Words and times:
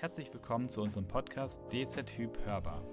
Herzlich 0.00 0.32
willkommen 0.32 0.68
zu 0.68 0.80
unserem 0.80 1.08
Podcast 1.08 1.60
DZ 1.72 2.08
Hyp 2.16 2.38
Hörbar. 2.46 2.84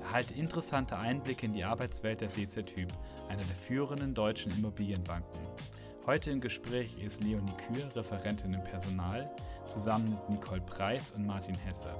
Erhalte 0.00 0.34
interessante 0.34 0.96
Einblicke 0.96 1.46
in 1.46 1.52
die 1.52 1.62
Arbeitswelt 1.62 2.20
der 2.20 2.26
DZ 2.26 2.68
Hyp, 2.74 2.92
einer 3.28 3.44
der 3.44 3.54
führenden 3.54 4.12
deutschen 4.12 4.50
Immobilienbanken. 4.50 5.40
Heute 6.04 6.32
im 6.32 6.40
Gespräch 6.40 7.00
ist 7.00 7.22
Leonie 7.22 7.54
Kür, 7.68 7.94
Referentin 7.94 8.52
im 8.52 8.64
Personal, 8.64 9.30
zusammen 9.68 10.10
mit 10.10 10.30
Nicole 10.30 10.62
Preis 10.62 11.12
und 11.12 11.24
Martin 11.24 11.54
Hesse. 11.54 11.92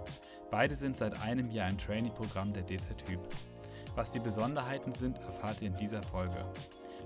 Beide 0.50 0.74
sind 0.74 0.96
seit 0.96 1.22
einem 1.22 1.52
Jahr 1.52 1.70
im 1.70 1.78
Trainee-Programm 1.78 2.52
der 2.52 2.64
DZ 2.64 3.08
Hyp. 3.08 3.20
Was 3.94 4.10
die 4.10 4.18
Besonderheiten 4.18 4.90
sind, 4.90 5.18
erfahrt 5.18 5.62
ihr 5.62 5.68
in 5.68 5.76
dieser 5.76 6.02
Folge. 6.02 6.44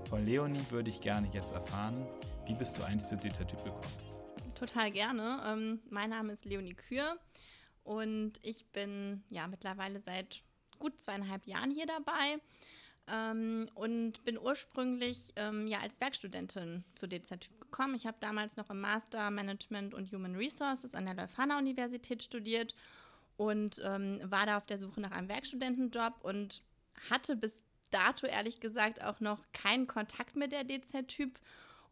Von 0.09 0.25
Leonie 0.25 0.65
würde 0.71 0.89
ich 0.89 1.01
gerne 1.01 1.29
jetzt 1.33 1.53
erfahren, 1.53 2.07
wie 2.47 2.55
bist 2.55 2.79
du 2.79 2.83
eigentlich 2.83 3.05
zu 3.05 3.15
DZ 3.15 3.41
Hyp 3.41 3.63
gekommen? 3.63 4.12
Total 4.65 4.91
gerne. 4.91 5.41
Ähm, 5.45 5.79
mein 5.89 6.09
Name 6.09 6.31
ist 6.31 6.45
Leonie 6.45 6.73
Kür 6.73 7.17
und 7.83 8.33
ich 8.43 8.65
bin 8.67 9.21
ja 9.29 9.45
mittlerweile 9.47 9.99
seit 9.99 10.41
gut 10.79 11.01
zweieinhalb 11.01 11.45
Jahren 11.45 11.69
hier 11.69 11.85
dabei 11.85 12.39
ähm, 13.07 13.67
und 13.75 14.23
bin 14.23 14.37
ursprünglich 14.37 15.33
ähm, 15.35 15.67
ja 15.67 15.79
als 15.79 15.99
Werkstudentin 15.99 16.85
zu 16.95 17.07
DZ-Typ 17.07 17.59
gekommen. 17.59 17.95
Ich 17.95 18.07
habe 18.07 18.15
damals 18.21 18.55
noch 18.55 18.69
im 18.69 18.79
Master 18.79 19.31
Management 19.31 19.93
und 19.93 20.09
Human 20.13 20.35
Resources 20.35 20.95
an 20.95 21.05
der 21.05 21.15
Leuphana 21.15 21.57
Universität 21.57 22.23
studiert 22.23 22.73
und 23.35 23.81
ähm, 23.83 24.21
war 24.23 24.45
da 24.45 24.57
auf 24.57 24.65
der 24.65 24.77
Suche 24.77 25.01
nach 25.01 25.11
einem 25.11 25.27
Werkstudentenjob 25.27 26.13
und 26.21 26.63
hatte 27.09 27.35
bis 27.35 27.63
dato 27.89 28.27
ehrlich 28.27 28.61
gesagt 28.61 29.03
auch 29.03 29.19
noch 29.19 29.41
keinen 29.51 29.87
Kontakt 29.87 30.37
mit 30.37 30.53
der 30.53 30.63
DZ-Typ 30.63 31.37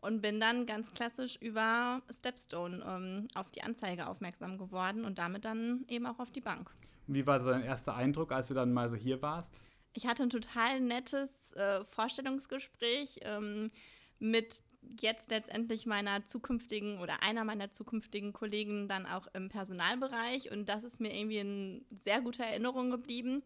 und 0.01 0.21
bin 0.21 0.39
dann 0.39 0.65
ganz 0.65 0.91
klassisch 0.93 1.37
über 1.37 2.01
Stepstone 2.11 2.83
ähm, 2.85 3.27
auf 3.35 3.49
die 3.51 3.61
Anzeige 3.61 4.07
aufmerksam 4.07 4.57
geworden 4.57 5.05
und 5.05 5.17
damit 5.17 5.45
dann 5.45 5.85
eben 5.87 6.05
auch 6.07 6.19
auf 6.19 6.31
die 6.31 6.41
Bank. 6.41 6.71
Wie 7.07 7.25
war 7.25 7.39
so 7.39 7.49
dein 7.49 7.63
erster 7.63 7.95
Eindruck, 7.95 8.31
als 8.31 8.47
du 8.47 8.53
dann 8.53 8.73
mal 8.73 8.89
so 8.89 8.95
hier 8.95 9.21
warst? 9.21 9.61
Ich 9.93 10.07
hatte 10.07 10.23
ein 10.23 10.29
total 10.29 10.79
nettes 10.79 11.31
äh, 11.53 11.83
Vorstellungsgespräch 11.83 13.19
ähm, 13.23 13.71
mit 14.19 14.61
jetzt 14.99 15.29
letztendlich 15.29 15.85
meiner 15.85 16.25
zukünftigen 16.25 16.99
oder 16.99 17.21
einer 17.21 17.43
meiner 17.43 17.71
zukünftigen 17.71 18.33
Kollegen 18.33 18.87
dann 18.87 19.05
auch 19.05 19.27
im 19.33 19.49
Personalbereich 19.49 20.51
und 20.51 20.67
das 20.69 20.83
ist 20.83 20.99
mir 20.99 21.13
irgendwie 21.15 21.37
in 21.37 21.85
sehr 21.91 22.21
guter 22.21 22.45
Erinnerung 22.45 22.89
geblieben. 22.89 23.43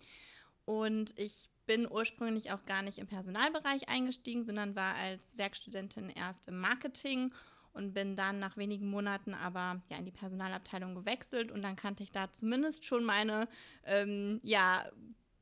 Und 0.65 1.17
ich 1.19 1.49
bin 1.65 1.89
ursprünglich 1.89 2.51
auch 2.51 2.65
gar 2.65 2.81
nicht 2.81 2.97
im 2.97 3.07
Personalbereich 3.07 3.89
eingestiegen, 3.89 4.45
sondern 4.45 4.75
war 4.75 4.95
als 4.95 5.37
Werkstudentin 5.37 6.09
erst 6.09 6.47
im 6.47 6.59
Marketing 6.59 7.33
und 7.73 7.93
bin 7.93 8.15
dann 8.15 8.39
nach 8.39 8.57
wenigen 8.57 8.89
Monaten 8.89 9.33
aber 9.33 9.81
ja 9.89 9.97
in 9.97 10.05
die 10.05 10.11
Personalabteilung 10.11 10.95
gewechselt 10.95 11.51
und 11.51 11.61
dann 11.61 11.75
kannte 11.75 12.03
ich 12.03 12.11
da 12.11 12.31
zumindest 12.31 12.85
schon 12.85 13.03
meine 13.03 13.47
ähm, 13.85 14.39
ja, 14.43 14.85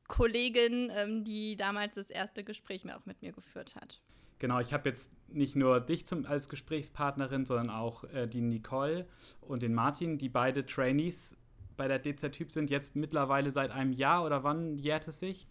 Kollegin, 0.08 0.90
ähm, 0.94 1.24
die 1.24 1.56
damals 1.56 1.94
das 1.94 2.10
erste 2.10 2.44
Gespräch 2.44 2.84
auch 2.92 3.06
mit 3.06 3.22
mir 3.22 3.32
geführt 3.32 3.76
hat. 3.76 4.00
Genau, 4.40 4.58
ich 4.58 4.72
habe 4.72 4.88
jetzt 4.88 5.12
nicht 5.28 5.56
nur 5.56 5.80
dich 5.80 6.06
zum, 6.06 6.26
als 6.26 6.48
Gesprächspartnerin, 6.48 7.46
sondern 7.46 7.70
auch 7.70 8.04
äh, 8.04 8.26
die 8.26 8.40
Nicole 8.42 9.06
und 9.40 9.62
den 9.62 9.72
Martin, 9.72 10.18
die 10.18 10.28
beide 10.28 10.66
Trainees 10.66 11.36
bei 11.76 11.88
der 11.88 12.00
DZ-Typ 12.00 12.52
sind, 12.52 12.68
jetzt 12.70 12.96
mittlerweile 12.96 13.52
seit 13.52 13.70
einem 13.70 13.92
Jahr 13.92 14.24
oder 14.24 14.44
wann 14.44 14.76
jährt 14.76 15.08
es 15.08 15.20
sich? 15.20 15.46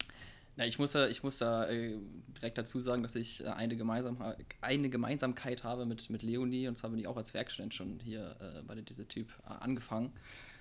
Na, 0.56 0.66
ich 0.66 0.78
muss 0.78 0.92
da, 0.92 1.08
ich 1.08 1.22
muss 1.22 1.38
da 1.38 1.68
äh, 1.68 1.98
direkt 2.36 2.58
dazu 2.58 2.80
sagen, 2.80 3.02
dass 3.02 3.16
ich 3.16 3.44
äh, 3.44 3.48
eine, 3.48 3.76
Gemeinsam 3.76 4.18
eine 4.60 4.88
Gemeinsamkeit 4.88 5.64
habe 5.64 5.84
mit, 5.84 6.10
mit 6.10 6.22
Leonie 6.22 6.68
und 6.68 6.78
zwar 6.78 6.90
bin 6.90 7.00
ich 7.00 7.08
auch 7.08 7.16
als 7.16 7.34
Werkstudent 7.34 7.74
schon 7.74 7.98
hier 8.00 8.36
äh, 8.40 8.62
bei 8.62 8.74
dieser 8.76 9.08
Typ 9.08 9.28
äh, 9.44 9.52
angefangen. 9.52 10.12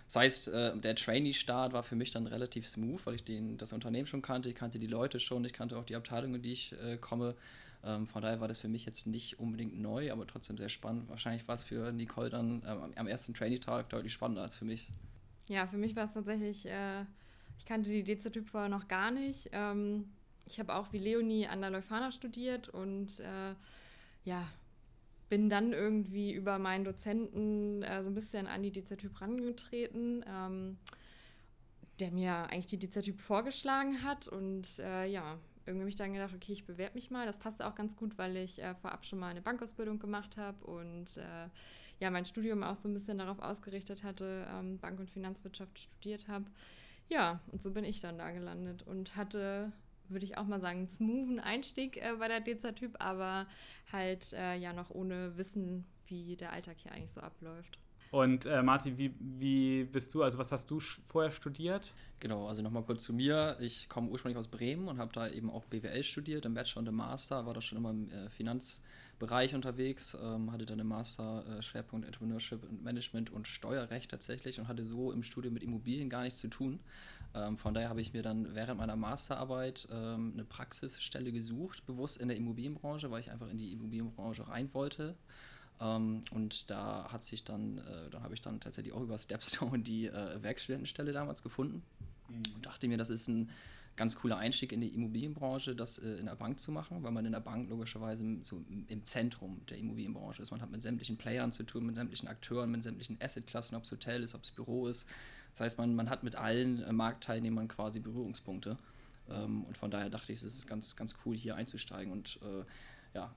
Das 0.08 0.16
heißt, 0.16 0.48
äh, 0.50 0.78
der 0.78 0.96
Trainee-Start 0.96 1.74
war 1.74 1.84
für 1.84 1.96
mich 1.96 2.12
dann 2.12 2.28
relativ 2.28 2.68
smooth, 2.68 3.06
weil 3.06 3.16
ich 3.16 3.24
den, 3.24 3.58
das 3.58 3.72
Unternehmen 3.72 4.08
schon 4.08 4.22
kannte, 4.22 4.50
ich 4.50 4.56
kannte 4.56 4.80
die 4.80 4.88
Leute 4.88 5.20
schon, 5.20 5.46
ich 5.46 5.54
kannte 5.54 5.78
auch 5.78 5.86
die 5.86 5.96
Abteilung, 5.96 6.36
in 6.36 6.42
die 6.42 6.52
ich 6.52 6.74
äh, 6.84 6.98
komme. 6.98 7.36
Ähm, 7.84 8.08
von 8.08 8.22
daher 8.22 8.40
war 8.40 8.48
das 8.48 8.60
für 8.60 8.68
mich 8.68 8.86
jetzt 8.86 9.08
nicht 9.08 9.40
unbedingt 9.40 9.80
neu, 9.80 10.12
aber 10.12 10.26
trotzdem 10.26 10.58
sehr 10.58 10.70
spannend. 10.70 11.10
Wahrscheinlich 11.10 11.48
war 11.48 11.56
es 11.56 11.64
für 11.64 11.92
Nicole 11.92 12.30
dann 12.30 12.64
ähm, 12.66 12.94
am 12.96 13.08
ersten 13.08 13.34
Trainee-Tag 13.34 13.90
deutlich 13.90 14.14
spannender 14.14 14.42
als 14.42 14.56
für 14.56 14.66
mich. 14.66 14.88
Ja, 15.50 15.68
für 15.68 15.78
mich 15.78 15.96
war 15.96 16.06
es 16.06 16.14
tatsächlich 16.14 16.66
ich 17.64 17.70
kannte 17.70 17.90
die 17.90 18.04
DZ-Typ 18.04 18.50
vorher 18.50 18.68
noch 18.68 18.90
gar 18.90 19.10
nicht. 19.10 19.50
Ähm, 19.54 20.12
ich 20.46 20.60
habe 20.60 20.76
auch 20.76 20.92
wie 20.92 20.98
Leonie 20.98 21.48
an 21.48 21.62
der 21.62 21.70
Leuphana 21.70 22.12
studiert 22.12 22.68
und 22.68 23.22
äh, 23.22 23.56
ja, 24.26 24.46
bin 25.30 25.48
dann 25.50 25.72
irgendwie 25.72 26.34
über 26.34 26.60
meinen 26.60 26.84
Dozenten 26.84 27.82
äh, 27.84 28.04
so 28.04 28.10
ein 28.10 28.16
bisschen 28.16 28.48
an 28.48 28.64
die 28.64 28.72
DZ-Typ 28.72 29.22
rangetreten, 29.22 30.26
ähm, 30.28 30.78
der 32.02 32.12
mir 32.12 32.34
eigentlich 32.50 32.66
die 32.66 32.80
DZ-Typ 32.80 33.22
vorgeschlagen 33.22 34.04
hat. 34.04 34.28
Und 34.28 34.80
äh, 34.80 35.06
ja, 35.06 35.38
irgendwie 35.66 35.84
habe 35.84 35.90
ich 35.90 35.96
dann 35.96 36.12
gedacht, 36.12 36.34
okay, 36.36 36.52
ich 36.52 36.66
bewerbe 36.66 36.96
mich 36.96 37.12
mal. 37.12 37.26
Das 37.26 37.40
passte 37.40 37.66
auch 37.66 37.76
ganz 37.76 37.96
gut, 37.96 38.18
weil 38.18 38.36
ich 38.36 38.62
äh, 38.62 38.76
vorab 38.76 39.06
schon 39.06 39.20
mal 39.20 39.30
eine 39.30 39.42
Bankausbildung 39.42 40.00
gemacht 40.00 40.36
habe 40.36 40.66
und 40.66 41.16
äh, 41.16 41.48
ja, 42.02 42.12
mein 42.12 42.26
Studium 42.26 42.62
auch 42.62 42.76
so 42.76 42.90
ein 42.90 42.94
bisschen 42.94 43.20
darauf 43.20 43.40
ausgerichtet 43.40 44.04
hatte, 44.04 44.46
ähm, 44.54 44.80
Bank- 44.80 45.00
und 45.00 45.10
Finanzwirtschaft 45.10 45.80
studiert 45.80 46.28
habe. 46.28 46.48
Ja, 47.14 47.40
und 47.52 47.62
so 47.62 47.70
bin 47.70 47.86
ich 47.86 48.00
dann 48.00 48.18
da 48.18 48.32
gelandet 48.32 48.82
und 48.88 49.16
hatte, 49.16 49.72
würde 50.10 50.26
ich 50.26 50.36
auch 50.36 50.48
mal 50.48 50.60
sagen, 50.60 50.80
einen 50.80 50.90
smoothen 50.90 51.40
Einstieg 51.40 51.98
äh, 51.98 52.16
bei 52.18 52.28
der 52.28 52.42
DZ-Typ, 52.42 52.96
aber 52.98 53.46
halt 53.92 54.34
äh, 54.34 54.56
ja 54.56 54.74
noch 54.74 54.90
ohne 54.90 55.38
Wissen, 55.38 55.86
wie 56.08 56.36
der 56.36 56.52
Alltag 56.52 56.78
hier 56.80 56.92
eigentlich 56.92 57.12
so 57.12 57.22
abläuft. 57.22 57.78
Und 58.10 58.48
äh, 58.48 58.64
Martin, 58.64 58.98
wie, 58.98 59.14
wie 59.20 59.84
bist 59.84 60.14
du, 60.16 60.24
also 60.24 60.40
was 60.40 60.52
hast 60.52 60.72
du 60.72 60.80
vorher 60.80 61.30
studiert? 61.30 61.94
Genau, 62.20 62.48
also 62.48 62.64
nochmal 62.64 62.84
kurz 62.84 63.04
zu 63.04 63.14
mir. 63.14 63.58
Ich 63.60 63.90
komme 63.90 64.10
ursprünglich 64.10 64.38
aus 64.40 64.48
Bremen 64.48 64.88
und 64.88 64.98
habe 64.98 65.14
da 65.14 65.28
eben 65.30 65.52
auch 65.52 65.66
BWL 65.66 66.02
studiert, 66.02 66.46
im 66.46 66.56
Bachelor 66.56 66.82
und 66.82 66.88
im 66.88 66.96
Master, 66.96 67.46
war 67.46 67.54
da 67.54 67.62
schon 67.62 67.78
immer 67.78 67.92
im 67.92 68.10
äh, 68.10 68.30
Finanzbereich 69.24 69.56
unterwegs, 69.56 70.18
ähm, 70.22 70.52
hatte 70.52 70.66
dann 70.66 70.80
im 70.80 70.88
Master 70.88 71.46
äh, 71.48 71.62
Schwerpunkt 71.62 72.06
Entrepreneurship 72.06 72.64
und 72.64 72.84
Management 72.84 73.32
und 73.32 73.48
Steuerrecht 73.48 74.12
tatsächlich 74.12 74.60
und 74.60 74.68
hatte 74.68 74.86
so 74.86 75.12
im 75.12 75.24
Studium 75.24 75.54
mit 75.54 75.64
Immobilien 75.64 76.10
gar 76.10 76.24
nichts 76.24 76.40
zu 76.40 76.50
tun. 76.50 76.80
Ähm, 77.34 77.58
von 77.58 77.74
daher 77.74 77.90
habe 77.90 78.02
ich 78.02 78.14
mir 78.14 78.22
dann 78.22 78.54
während 78.54 78.80
meiner 78.80 78.96
Masterarbeit 78.96 79.88
ähm, 79.92 80.34
eine 80.34 80.44
Praxisstelle 80.44 81.32
gesucht, 81.32 81.86
bewusst 81.86 82.18
in 82.18 82.28
der 82.28 82.38
Immobilienbranche, 82.38 83.10
weil 83.12 83.22
ich 83.22 83.32
einfach 83.32 83.50
in 83.50 83.58
die 83.58 83.72
Immobilienbranche 83.72 84.48
rein 84.48 84.70
wollte. 84.74 85.16
Ähm, 85.80 86.24
und 86.32 86.70
da 86.70 87.08
hat 87.12 87.24
sich 87.24 87.44
dann, 87.44 87.78
äh, 87.78 88.10
dann 88.12 88.24
habe 88.24 88.34
ich 88.34 88.42
dann 88.42 88.60
tatsächlich 88.60 88.94
auch 88.94 89.02
über 89.02 89.18
Stepstone 89.18 89.80
die 89.80 90.08
äh, 90.08 90.44
Werkstudentenstelle 90.44 91.14
damals 91.14 91.42
gefunden 91.42 91.82
mhm. 92.30 92.56
und 92.56 92.66
dachte 92.66 92.88
mir, 92.88 92.98
das 92.98 93.10
ist 93.10 93.28
ein 93.30 93.50
ganz 93.96 94.16
cooler 94.16 94.38
Einstieg 94.38 94.72
in 94.72 94.82
die 94.82 94.94
Immobilienbranche, 94.94 95.76
das 95.76 95.98
äh, 96.00 96.16
in 96.16 96.26
der 96.26 96.36
Bank 96.36 96.60
zu 96.60 96.72
machen, 96.72 97.04
weil 97.04 97.12
man 97.12 97.26
in 97.26 97.32
der 97.32 97.40
Bank 97.40 97.70
logischerweise 97.70 98.26
so 98.42 98.64
im 98.88 99.06
Zentrum 99.06 99.62
der 99.70 99.78
Immobilienbranche 99.78 100.42
ist. 100.42 100.52
Man 100.52 100.62
hat 100.62 100.72
mit 100.72 100.82
sämtlichen 100.82 101.18
Playern 101.18 101.52
zu 101.52 101.64
tun, 101.64 101.86
mit 101.86 101.96
sämtlichen 101.96 102.28
Akteuren, 102.28 102.72
mit 102.72 102.84
sämtlichen 102.84 103.18
Assetklassen, 103.22 103.78
ob 103.78 103.84
es 103.84 103.92
Hotel 103.92 104.24
ist, 104.24 104.36
ob 104.36 104.44
es 104.44 104.52
Büro 104.52 104.88
ist. 104.88 105.08
Das 105.52 105.62
heißt, 105.62 105.78
man, 105.78 105.96
man 105.96 106.10
hat 106.10 106.24
mit 106.24 106.36
allen 106.36 106.82
äh, 106.82 106.92
Marktteilnehmern 106.92 107.68
quasi 107.68 108.00
Berührungspunkte. 108.00 108.78
Ähm, 109.30 109.64
und 109.66 109.78
von 109.78 109.92
daher 109.92 110.10
dachte 110.10 110.34
ich, 110.34 110.40
es 110.40 110.46
ist 110.46 110.68
ganz, 110.68 110.96
ganz 110.96 111.16
cool, 111.26 111.36
hier 111.36 111.56
einzusteigen. 111.56 112.12
Und 112.12 112.40
äh, 112.42 112.66
ja, 113.16 113.32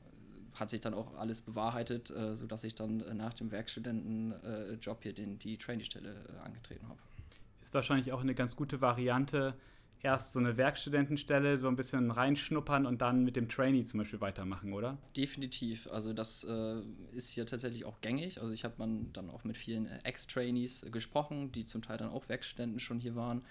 hat 0.55 0.71
sich 0.71 0.81
dann 0.81 0.94
auch 0.94 1.17
alles 1.17 1.43
bewahrheitet, 1.43 2.11
äh, 2.11 2.34
sodass 2.34 2.65
ich 2.65 2.75
dann 2.75 3.00
äh, 3.00 3.15
nach 3.15 3.34
dem 3.34 3.50
Werkstudentenjob 3.50 4.99
äh, 4.99 5.03
hier 5.03 5.12
den, 5.12 5.38
die 5.38 5.59
Trainee-Stelle 5.59 6.15
äh, 6.15 6.44
angetreten 6.44 6.88
habe. 6.88 6.99
Ist 7.62 7.75
wahrscheinlich 7.75 8.12
auch 8.12 8.21
eine 8.21 8.34
ganz 8.34 8.56
gute 8.56 8.81
Variante, 8.81 9.55
erst 10.03 10.33
so 10.33 10.39
eine 10.39 10.57
Werkstudentenstelle 10.57 11.59
so 11.59 11.69
ein 11.69 11.77
bisschen 11.77 12.11
reinschnuppern 12.11 12.87
und 12.87 13.03
dann 13.03 13.25
mit 13.25 13.37
dem 13.37 13.49
Trainee 13.49 13.83
zum 13.84 13.99
Beispiel 13.99 14.21
weitermachen, 14.21 14.73
oder? 14.73 14.99
Definitiv. 15.17 15.89
Also 15.91 16.12
das 16.12 16.45
äh, 16.45 16.81
ist 17.12 17.31
hier 17.31 17.47
tatsächlich 17.47 17.85
auch 17.85 18.00
gängig. 18.00 18.41
Also 18.41 18.53
ich 18.53 18.65
habe 18.65 18.75
dann 19.12 19.31
auch 19.31 19.44
mit 19.44 19.56
vielen 19.56 19.87
Ex-Trainees 20.05 20.87
gesprochen, 20.93 21.53
die 21.53 21.65
zum 21.65 21.82
Teil 21.82 21.99
dann 21.99 22.11
auch 22.11 22.29
Werkstudenten 22.29 22.81
schon 22.81 23.00
hier 23.00 23.17
waren. 23.17 23.43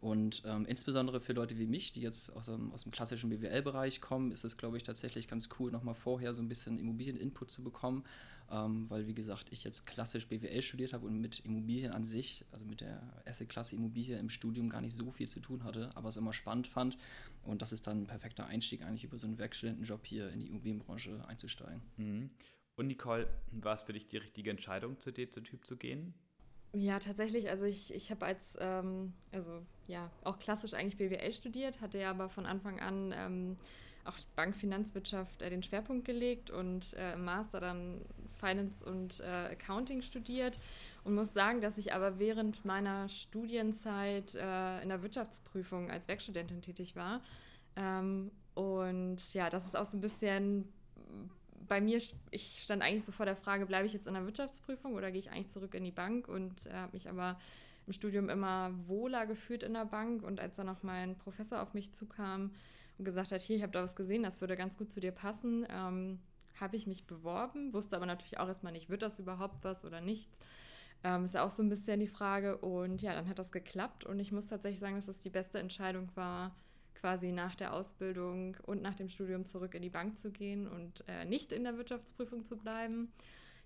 Und 0.00 0.42
ähm, 0.46 0.64
insbesondere 0.64 1.20
für 1.20 1.34
Leute 1.34 1.58
wie 1.58 1.66
mich, 1.66 1.92
die 1.92 2.00
jetzt 2.00 2.34
aus 2.34 2.46
dem, 2.46 2.72
aus 2.72 2.84
dem 2.84 2.92
klassischen 2.92 3.28
BWL-Bereich 3.28 4.00
kommen, 4.00 4.32
ist 4.32 4.44
es, 4.44 4.56
glaube 4.56 4.78
ich, 4.78 4.82
tatsächlich 4.82 5.28
ganz 5.28 5.50
cool, 5.58 5.70
nochmal 5.70 5.94
vorher 5.94 6.34
so 6.34 6.42
ein 6.42 6.48
bisschen 6.48 6.78
Immobilien-Input 6.78 7.50
zu 7.50 7.62
bekommen, 7.62 8.04
ähm, 8.50 8.88
weil, 8.88 9.06
wie 9.06 9.14
gesagt, 9.14 9.48
ich 9.50 9.62
jetzt 9.62 9.84
klassisch 9.84 10.26
BWL 10.26 10.62
studiert 10.62 10.94
habe 10.94 11.06
und 11.06 11.20
mit 11.20 11.40
Immobilien 11.40 11.92
an 11.92 12.06
sich, 12.06 12.46
also 12.50 12.64
mit 12.64 12.80
der 12.80 13.02
Asset-Klasse 13.26 13.76
Immobilie 13.76 14.18
im 14.18 14.30
Studium 14.30 14.70
gar 14.70 14.80
nicht 14.80 14.96
so 14.96 15.10
viel 15.10 15.28
zu 15.28 15.40
tun 15.40 15.64
hatte, 15.64 15.90
aber 15.94 16.08
es 16.08 16.16
immer 16.16 16.32
spannend 16.32 16.66
fand. 16.66 16.96
Und 17.42 17.60
das 17.60 17.72
ist 17.72 17.86
dann 17.86 18.02
ein 18.02 18.06
perfekter 18.06 18.46
Einstieg, 18.46 18.82
eigentlich 18.82 19.04
über 19.04 19.18
so 19.18 19.26
einen 19.26 19.38
Werkstudentenjob 19.38 20.06
hier 20.06 20.30
in 20.30 20.40
die 20.40 20.46
Immobilienbranche 20.46 21.26
einzusteigen. 21.28 21.82
Mhm. 21.98 22.30
Und 22.76 22.86
Nicole, 22.86 23.28
war 23.50 23.74
es 23.74 23.82
für 23.82 23.92
dich 23.92 24.08
die 24.08 24.16
richtige 24.16 24.50
Entscheidung, 24.50 24.98
zu 24.98 25.12
DZ-Typ 25.12 25.66
zu 25.66 25.76
gehen? 25.76 26.14
Ja, 26.72 26.98
tatsächlich. 27.00 27.48
Also 27.50 27.64
ich, 27.66 27.92
ich 27.92 28.10
habe 28.10 28.26
als, 28.26 28.56
ähm, 28.60 29.12
also 29.32 29.62
ja, 29.86 30.10
auch 30.22 30.38
klassisch 30.38 30.74
eigentlich 30.74 30.96
BWL 30.98 31.32
studiert, 31.32 31.80
hatte 31.80 31.98
ja 31.98 32.10
aber 32.10 32.28
von 32.28 32.46
Anfang 32.46 32.78
an 32.78 33.12
ähm, 33.16 33.56
auch 34.04 34.16
Bankfinanzwirtschaft 34.36 35.42
äh, 35.42 35.50
den 35.50 35.62
Schwerpunkt 35.62 36.04
gelegt 36.04 36.50
und 36.50 36.94
äh, 36.94 37.14
im 37.14 37.24
Master 37.24 37.60
dann 37.60 38.00
Finance 38.38 38.84
und 38.84 39.20
äh, 39.20 39.52
Accounting 39.52 40.02
studiert 40.02 40.60
und 41.02 41.14
muss 41.14 41.34
sagen, 41.34 41.60
dass 41.60 41.76
ich 41.76 41.92
aber 41.92 42.18
während 42.20 42.64
meiner 42.64 43.08
Studienzeit 43.08 44.34
äh, 44.36 44.80
in 44.82 44.88
der 44.90 45.02
Wirtschaftsprüfung 45.02 45.90
als 45.90 46.06
Werkstudentin 46.06 46.62
tätig 46.62 46.94
war. 46.94 47.20
Ähm, 47.74 48.30
und 48.54 49.34
ja, 49.34 49.50
das 49.50 49.66
ist 49.66 49.76
auch 49.76 49.86
so 49.86 49.96
ein 49.96 50.00
bisschen 50.00 50.72
bei 51.68 51.80
mir, 51.80 52.00
ich 52.30 52.62
stand 52.62 52.82
eigentlich 52.82 53.04
so 53.04 53.12
vor 53.12 53.26
der 53.26 53.36
Frage, 53.36 53.66
bleibe 53.66 53.86
ich 53.86 53.92
jetzt 53.92 54.06
in 54.06 54.14
der 54.14 54.24
Wirtschaftsprüfung 54.24 54.94
oder 54.94 55.10
gehe 55.10 55.20
ich 55.20 55.30
eigentlich 55.30 55.50
zurück 55.50 55.74
in 55.74 55.84
die 55.84 55.90
Bank 55.90 56.28
und 56.28 56.66
äh, 56.66 56.72
habe 56.72 56.92
mich 56.92 57.08
aber 57.08 57.38
im 57.86 57.92
Studium 57.92 58.28
immer 58.28 58.72
wohler 58.86 59.26
gefühlt 59.26 59.62
in 59.62 59.74
der 59.74 59.84
Bank. 59.84 60.22
Und 60.22 60.40
als 60.40 60.56
dann 60.56 60.66
noch 60.66 60.82
mein 60.82 61.16
Professor 61.16 61.62
auf 61.62 61.74
mich 61.74 61.92
zukam 61.92 62.52
und 62.98 63.04
gesagt 63.04 63.32
hat, 63.32 63.42
hier, 63.42 63.56
ich 63.56 63.62
habe 63.62 63.72
da 63.72 63.82
was 63.82 63.96
gesehen, 63.96 64.22
das 64.22 64.40
würde 64.40 64.56
ganz 64.56 64.76
gut 64.76 64.92
zu 64.92 65.00
dir 65.00 65.12
passen, 65.12 65.66
ähm, 65.70 66.20
habe 66.60 66.76
ich 66.76 66.86
mich 66.86 67.06
beworben, 67.06 67.72
wusste 67.72 67.96
aber 67.96 68.06
natürlich 68.06 68.38
auch 68.38 68.48
erstmal 68.48 68.72
nicht, 68.72 68.90
wird 68.90 69.02
das 69.02 69.18
überhaupt 69.18 69.64
was 69.64 69.84
oder 69.84 70.00
nichts. 70.00 70.38
Ähm, 71.02 71.24
ist 71.24 71.34
ja 71.34 71.44
auch 71.44 71.50
so 71.50 71.62
ein 71.62 71.70
bisschen 71.70 72.00
die 72.00 72.06
Frage. 72.06 72.58
Und 72.58 73.00
ja, 73.00 73.14
dann 73.14 73.28
hat 73.28 73.38
das 73.38 73.52
geklappt 73.52 74.04
und 74.04 74.20
ich 74.20 74.32
muss 74.32 74.46
tatsächlich 74.46 74.80
sagen, 74.80 74.96
dass 74.96 75.06
das 75.06 75.18
die 75.18 75.30
beste 75.30 75.58
Entscheidung 75.58 76.10
war, 76.14 76.54
quasi 77.00 77.32
nach 77.32 77.54
der 77.54 77.72
Ausbildung 77.72 78.56
und 78.66 78.82
nach 78.82 78.94
dem 78.94 79.08
Studium 79.08 79.46
zurück 79.46 79.74
in 79.74 79.82
die 79.82 79.90
Bank 79.90 80.18
zu 80.18 80.30
gehen 80.30 80.66
und 80.66 81.04
äh, 81.08 81.24
nicht 81.24 81.52
in 81.52 81.64
der 81.64 81.76
Wirtschaftsprüfung 81.76 82.44
zu 82.44 82.56
bleiben. 82.56 83.10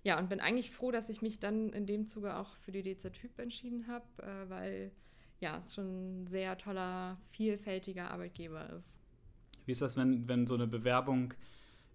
Ja, 0.03 0.19
und 0.19 0.29
bin 0.29 0.39
eigentlich 0.39 0.71
froh, 0.71 0.91
dass 0.91 1.09
ich 1.09 1.21
mich 1.21 1.39
dann 1.39 1.73
in 1.73 1.85
dem 1.85 2.05
Zuge 2.05 2.35
auch 2.35 2.55
für 2.57 2.71
die 2.71 2.83
DZ-Typ 2.83 3.39
entschieden 3.39 3.87
habe, 3.87 4.05
äh, 4.21 4.49
weil 4.49 4.91
ja, 5.39 5.57
es 5.57 5.75
schon 5.75 6.23
ein 6.23 6.27
sehr 6.27 6.57
toller, 6.57 7.17
vielfältiger 7.31 8.11
Arbeitgeber 8.11 8.69
ist. 8.77 8.97
Wie 9.65 9.71
ist 9.71 9.81
das, 9.81 9.97
wenn, 9.97 10.27
wenn 10.27 10.47
so 10.47 10.53
eine 10.53 10.67
Bewerbung 10.67 11.33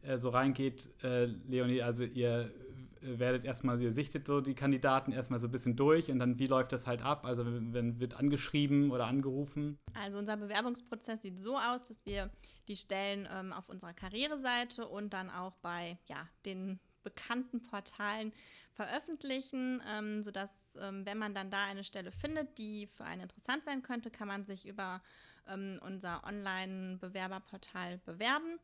äh, 0.02 0.18
so 0.18 0.28
reingeht, 0.30 0.90
äh, 1.02 1.26
Leonie? 1.26 1.82
Also 1.82 2.04
ihr 2.04 2.52
werdet 3.00 3.44
erstmal, 3.44 3.80
ihr 3.80 3.92
sichtet 3.92 4.26
so 4.26 4.40
die 4.40 4.54
Kandidaten 4.54 5.12
erstmal 5.12 5.40
so 5.40 5.48
ein 5.48 5.50
bisschen 5.50 5.76
durch 5.76 6.10
und 6.10 6.18
dann 6.18 6.38
wie 6.38 6.46
läuft 6.46 6.72
das 6.72 6.86
halt 6.86 7.02
ab? 7.02 7.24
Also 7.24 7.44
wenn 7.46 8.00
wird 8.00 8.14
angeschrieben 8.14 8.90
oder 8.90 9.06
angerufen? 9.06 9.78
Also 9.94 10.18
unser 10.18 10.36
Bewerbungsprozess 10.36 11.22
sieht 11.22 11.38
so 11.38 11.56
aus, 11.56 11.84
dass 11.84 12.04
wir 12.04 12.30
die 12.68 12.76
Stellen 12.76 13.28
ähm, 13.32 13.52
auf 13.52 13.68
unserer 13.68 13.94
Karriereseite 13.94 14.86
und 14.86 15.12
dann 15.12 15.30
auch 15.30 15.54
bei 15.62 15.98
ja, 16.08 16.28
den 16.44 16.78
bekannten 17.02 17.62
Portalen 17.62 18.32
veröffentlichen, 18.72 19.82
ähm, 19.88 20.22
sodass, 20.22 20.50
ähm, 20.80 21.04
wenn 21.06 21.18
man 21.18 21.34
dann 21.34 21.50
da 21.50 21.64
eine 21.64 21.84
Stelle 21.84 22.12
findet, 22.12 22.58
die 22.58 22.86
für 22.86 23.04
einen 23.04 23.22
interessant 23.22 23.64
sein 23.64 23.82
könnte, 23.82 24.10
kann 24.10 24.28
man 24.28 24.44
sich 24.44 24.66
über 24.66 25.02
ähm, 25.48 25.80
unser 25.84 26.24
Online-Bewerberportal 26.24 27.98
bewerben. 28.04 28.58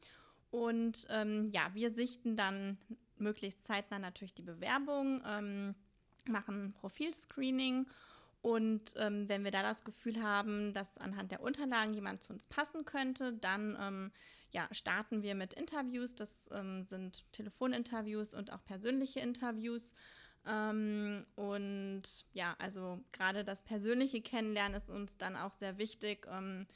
Und 0.50 1.06
ähm, 1.11 1.50
ja, 1.50 1.71
wir 1.75 1.93
sichten 1.93 2.37
dann 2.37 2.79
möglichst 3.21 3.65
zeitnah 3.65 3.99
natürlich 3.99 4.35
die 4.35 4.43
Bewerbung, 4.43 5.23
ähm, 5.27 5.75
machen 6.27 6.75
Profilscreening 6.81 7.87
und 8.47 8.95
ähm, 8.97 9.29
wenn 9.29 9.43
wir 9.43 9.51
da 9.51 9.63
das 9.63 9.83
Gefühl 9.83 10.23
haben, 10.23 10.73
dass 10.73 10.99
anhand 10.99 11.33
der 11.33 11.41
Unterlagen 11.41 11.95
jemand 11.95 12.23
zu 12.23 12.33
uns 12.33 12.47
passen 12.47 12.85
könnte, 12.85 13.33
dann 13.33 13.77
ähm, 13.81 14.13
ja, 14.53 14.69
starten 14.71 15.25
wir 15.25 15.35
mit 15.35 15.55
Interviews. 15.55 16.15
Das 16.15 16.49
ähm, 16.53 16.85
sind 16.85 17.25
Telefoninterviews 17.33 18.35
und 18.35 18.53
auch 18.53 18.65
persönliche 18.65 19.19
Interviews. 19.19 19.95
Ähm, 20.47 21.27
und 21.35 22.03
ja, 22.35 22.55
also 22.61 23.01
gerade 23.11 23.43
das 23.43 23.62
persönliche 23.62 24.21
Kennenlernen 24.21 24.77
ist 24.77 24.93
uns 24.93 25.17
dann 25.17 25.35
auch 25.35 25.53
sehr 25.53 25.79
wichtig 25.79 26.29
ähm, 26.31 26.69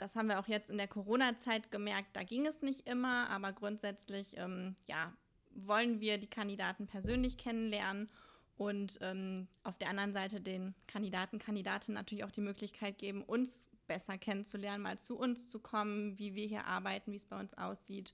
das 0.00 0.16
haben 0.16 0.28
wir 0.28 0.38
auch 0.38 0.48
jetzt 0.48 0.70
in 0.70 0.78
der 0.78 0.88
Corona-Zeit 0.88 1.70
gemerkt, 1.70 2.16
da 2.16 2.22
ging 2.22 2.46
es 2.46 2.62
nicht 2.62 2.88
immer, 2.88 3.28
aber 3.28 3.52
grundsätzlich 3.52 4.34
ähm, 4.38 4.74
ja, 4.86 5.12
wollen 5.54 6.00
wir 6.00 6.18
die 6.18 6.26
Kandidaten 6.26 6.86
persönlich 6.86 7.36
kennenlernen 7.36 8.08
und 8.56 8.98
ähm, 9.00 9.48
auf 9.64 9.78
der 9.78 9.88
anderen 9.88 10.12
Seite 10.12 10.40
den 10.40 10.74
Kandidaten, 10.86 11.38
Kandidatinnen 11.38 11.94
natürlich 11.94 12.24
auch 12.24 12.30
die 12.30 12.42
Möglichkeit 12.42 12.98
geben, 12.98 13.22
uns 13.22 13.70
besser 13.86 14.18
kennenzulernen, 14.18 14.82
mal 14.82 14.98
zu 14.98 15.16
uns 15.16 15.48
zu 15.48 15.60
kommen, 15.60 16.18
wie 16.18 16.34
wir 16.34 16.46
hier 16.46 16.66
arbeiten, 16.66 17.10
wie 17.10 17.16
es 17.16 17.24
bei 17.24 17.40
uns 17.40 17.54
aussieht. 17.54 18.12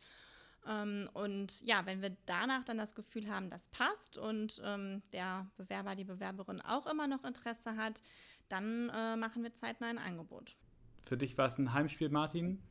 Ähm, 0.65 1.09
und 1.15 1.61
ja, 1.63 1.85
wenn 1.85 2.01
wir 2.01 2.17
danach 2.27 2.65
dann 2.65 2.79
das 2.79 2.95
Gefühl 2.95 3.29
haben, 3.29 3.51
das 3.51 3.67
passt 3.69 4.19
und 4.19 4.61
ähm, 4.65 5.03
der 5.13 5.47
Bewerber, 5.57 5.97
die 5.97 6.05
Bewerberin 6.05 6.61
auch 6.61 6.87
immer 6.87 7.09
noch 7.09 7.25
Interesse 7.25 7.77
hat, 7.77 8.03
dann 8.49 8.89
äh, 8.91 9.17
machen 9.17 9.43
wir 9.43 9.53
zeitnah 9.53 9.89
ein 9.89 9.99
Angebot. 9.99 10.57
Für 11.05 11.17
dich 11.17 11.37
war 11.39 11.47
es 11.47 11.59
ein 11.59 11.73
Heimspiel, 11.73 12.09
Martin, 12.09 12.63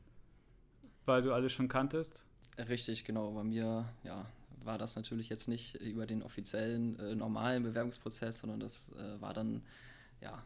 weil 1.04 1.22
du 1.22 1.32
alles 1.32 1.52
schon 1.52 1.68
kanntest? 1.68 2.24
Richtig, 2.58 3.04
genau. 3.04 3.32
Bei 3.32 3.44
mir, 3.44 3.86
ja, 4.02 4.24
war 4.66 4.78
das 4.78 4.96
natürlich 4.96 5.28
jetzt 5.28 5.48
nicht 5.48 5.76
über 5.76 6.06
den 6.06 6.22
offiziellen, 6.22 6.98
äh, 6.98 7.14
normalen 7.14 7.62
Bewerbungsprozess, 7.62 8.40
sondern 8.40 8.60
das 8.60 8.92
äh, 8.92 9.20
war 9.20 9.34
dann, 9.34 9.62
ja, 10.20 10.42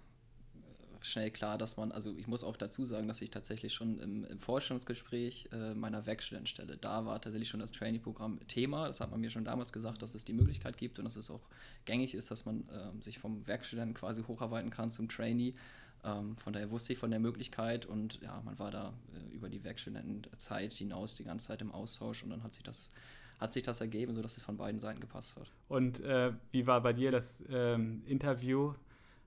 schnell 1.03 1.31
klar, 1.31 1.59
dass 1.59 1.77
man, 1.77 1.93
also 1.93 2.15
ich 2.17 2.27
muss 2.27 2.45
auch 2.45 2.57
dazu 2.57 2.85
sagen, 2.85 3.09
dass 3.09 3.23
ich 3.23 3.31
tatsächlich 3.31 3.73
schon 3.73 3.99
im, 3.99 4.25
im 4.25 4.39
Vorstellungsgespräch 4.39 5.49
äh, 5.53 5.75
meiner 5.75 6.07
Werkstudentenstelle, 6.07 6.77
da 6.77 7.07
war 7.07 7.21
tatsächlich 7.21 7.49
schon 7.49 7.61
das 7.61 7.73
Trainee-Programm 7.73 8.47
Thema. 8.49 8.87
Das 8.87 9.01
hat 9.01 9.11
man 9.11 9.21
mir 9.21 9.31
schon 9.31 9.45
damals 9.45 9.73
gesagt, 9.73 10.03
dass 10.03 10.15
es 10.15 10.25
die 10.25 10.33
Möglichkeit 10.33 10.77
gibt 10.77 10.99
und 10.99 11.05
dass 11.05 11.17
es 11.17 11.31
auch 11.31 11.49
gängig 11.85 12.15
ist, 12.15 12.31
dass 12.31 12.45
man 12.45 12.69
äh, 12.69 13.03
sich 13.03 13.19
vom 13.19 13.47
Werkstudenten 13.47 13.95
quasi 13.95 14.23
hocharbeiten 14.23 14.71
kann 14.71 14.91
zum 14.91 15.09
Trainee. 15.09 15.55
Ähm, 16.05 16.37
von 16.37 16.53
daher 16.53 16.71
wusste 16.71 16.93
ich 16.93 16.99
von 16.99 17.11
der 17.11 17.21
Möglichkeit 17.21 17.87
und 17.87 18.21
ja, 18.23 18.41
man 18.45 18.59
war 18.59 18.71
da 18.71 18.95
äh, 19.15 19.35
über 19.35 19.49
die 19.49 19.65
Werkstudentenzeit 19.65 20.73
hinaus 20.73 21.15
die 21.15 21.25
ganze 21.25 21.49
Zeit 21.49 21.63
im 21.63 21.73
Austausch 21.73 22.23
und 22.23 22.31
dann 22.31 22.43
hat 22.43 22.55
sich 22.55 22.63
das, 22.63 22.91
hat 23.41 23.53
sich 23.53 23.63
das 23.63 23.81
ergeben, 23.81 24.15
sodass 24.15 24.37
es 24.37 24.43
von 24.43 24.59
beiden 24.59 24.79
Seiten 24.79 25.01
gepasst 25.01 25.37
hat. 25.37 25.51
Und 25.69 26.01
äh, 26.01 26.33
wie 26.53 26.67
war 26.67 26.83
bei 26.83 26.93
dir 26.93 27.11
das 27.11 27.43
ähm, 27.51 28.03
Interview? 28.07 28.75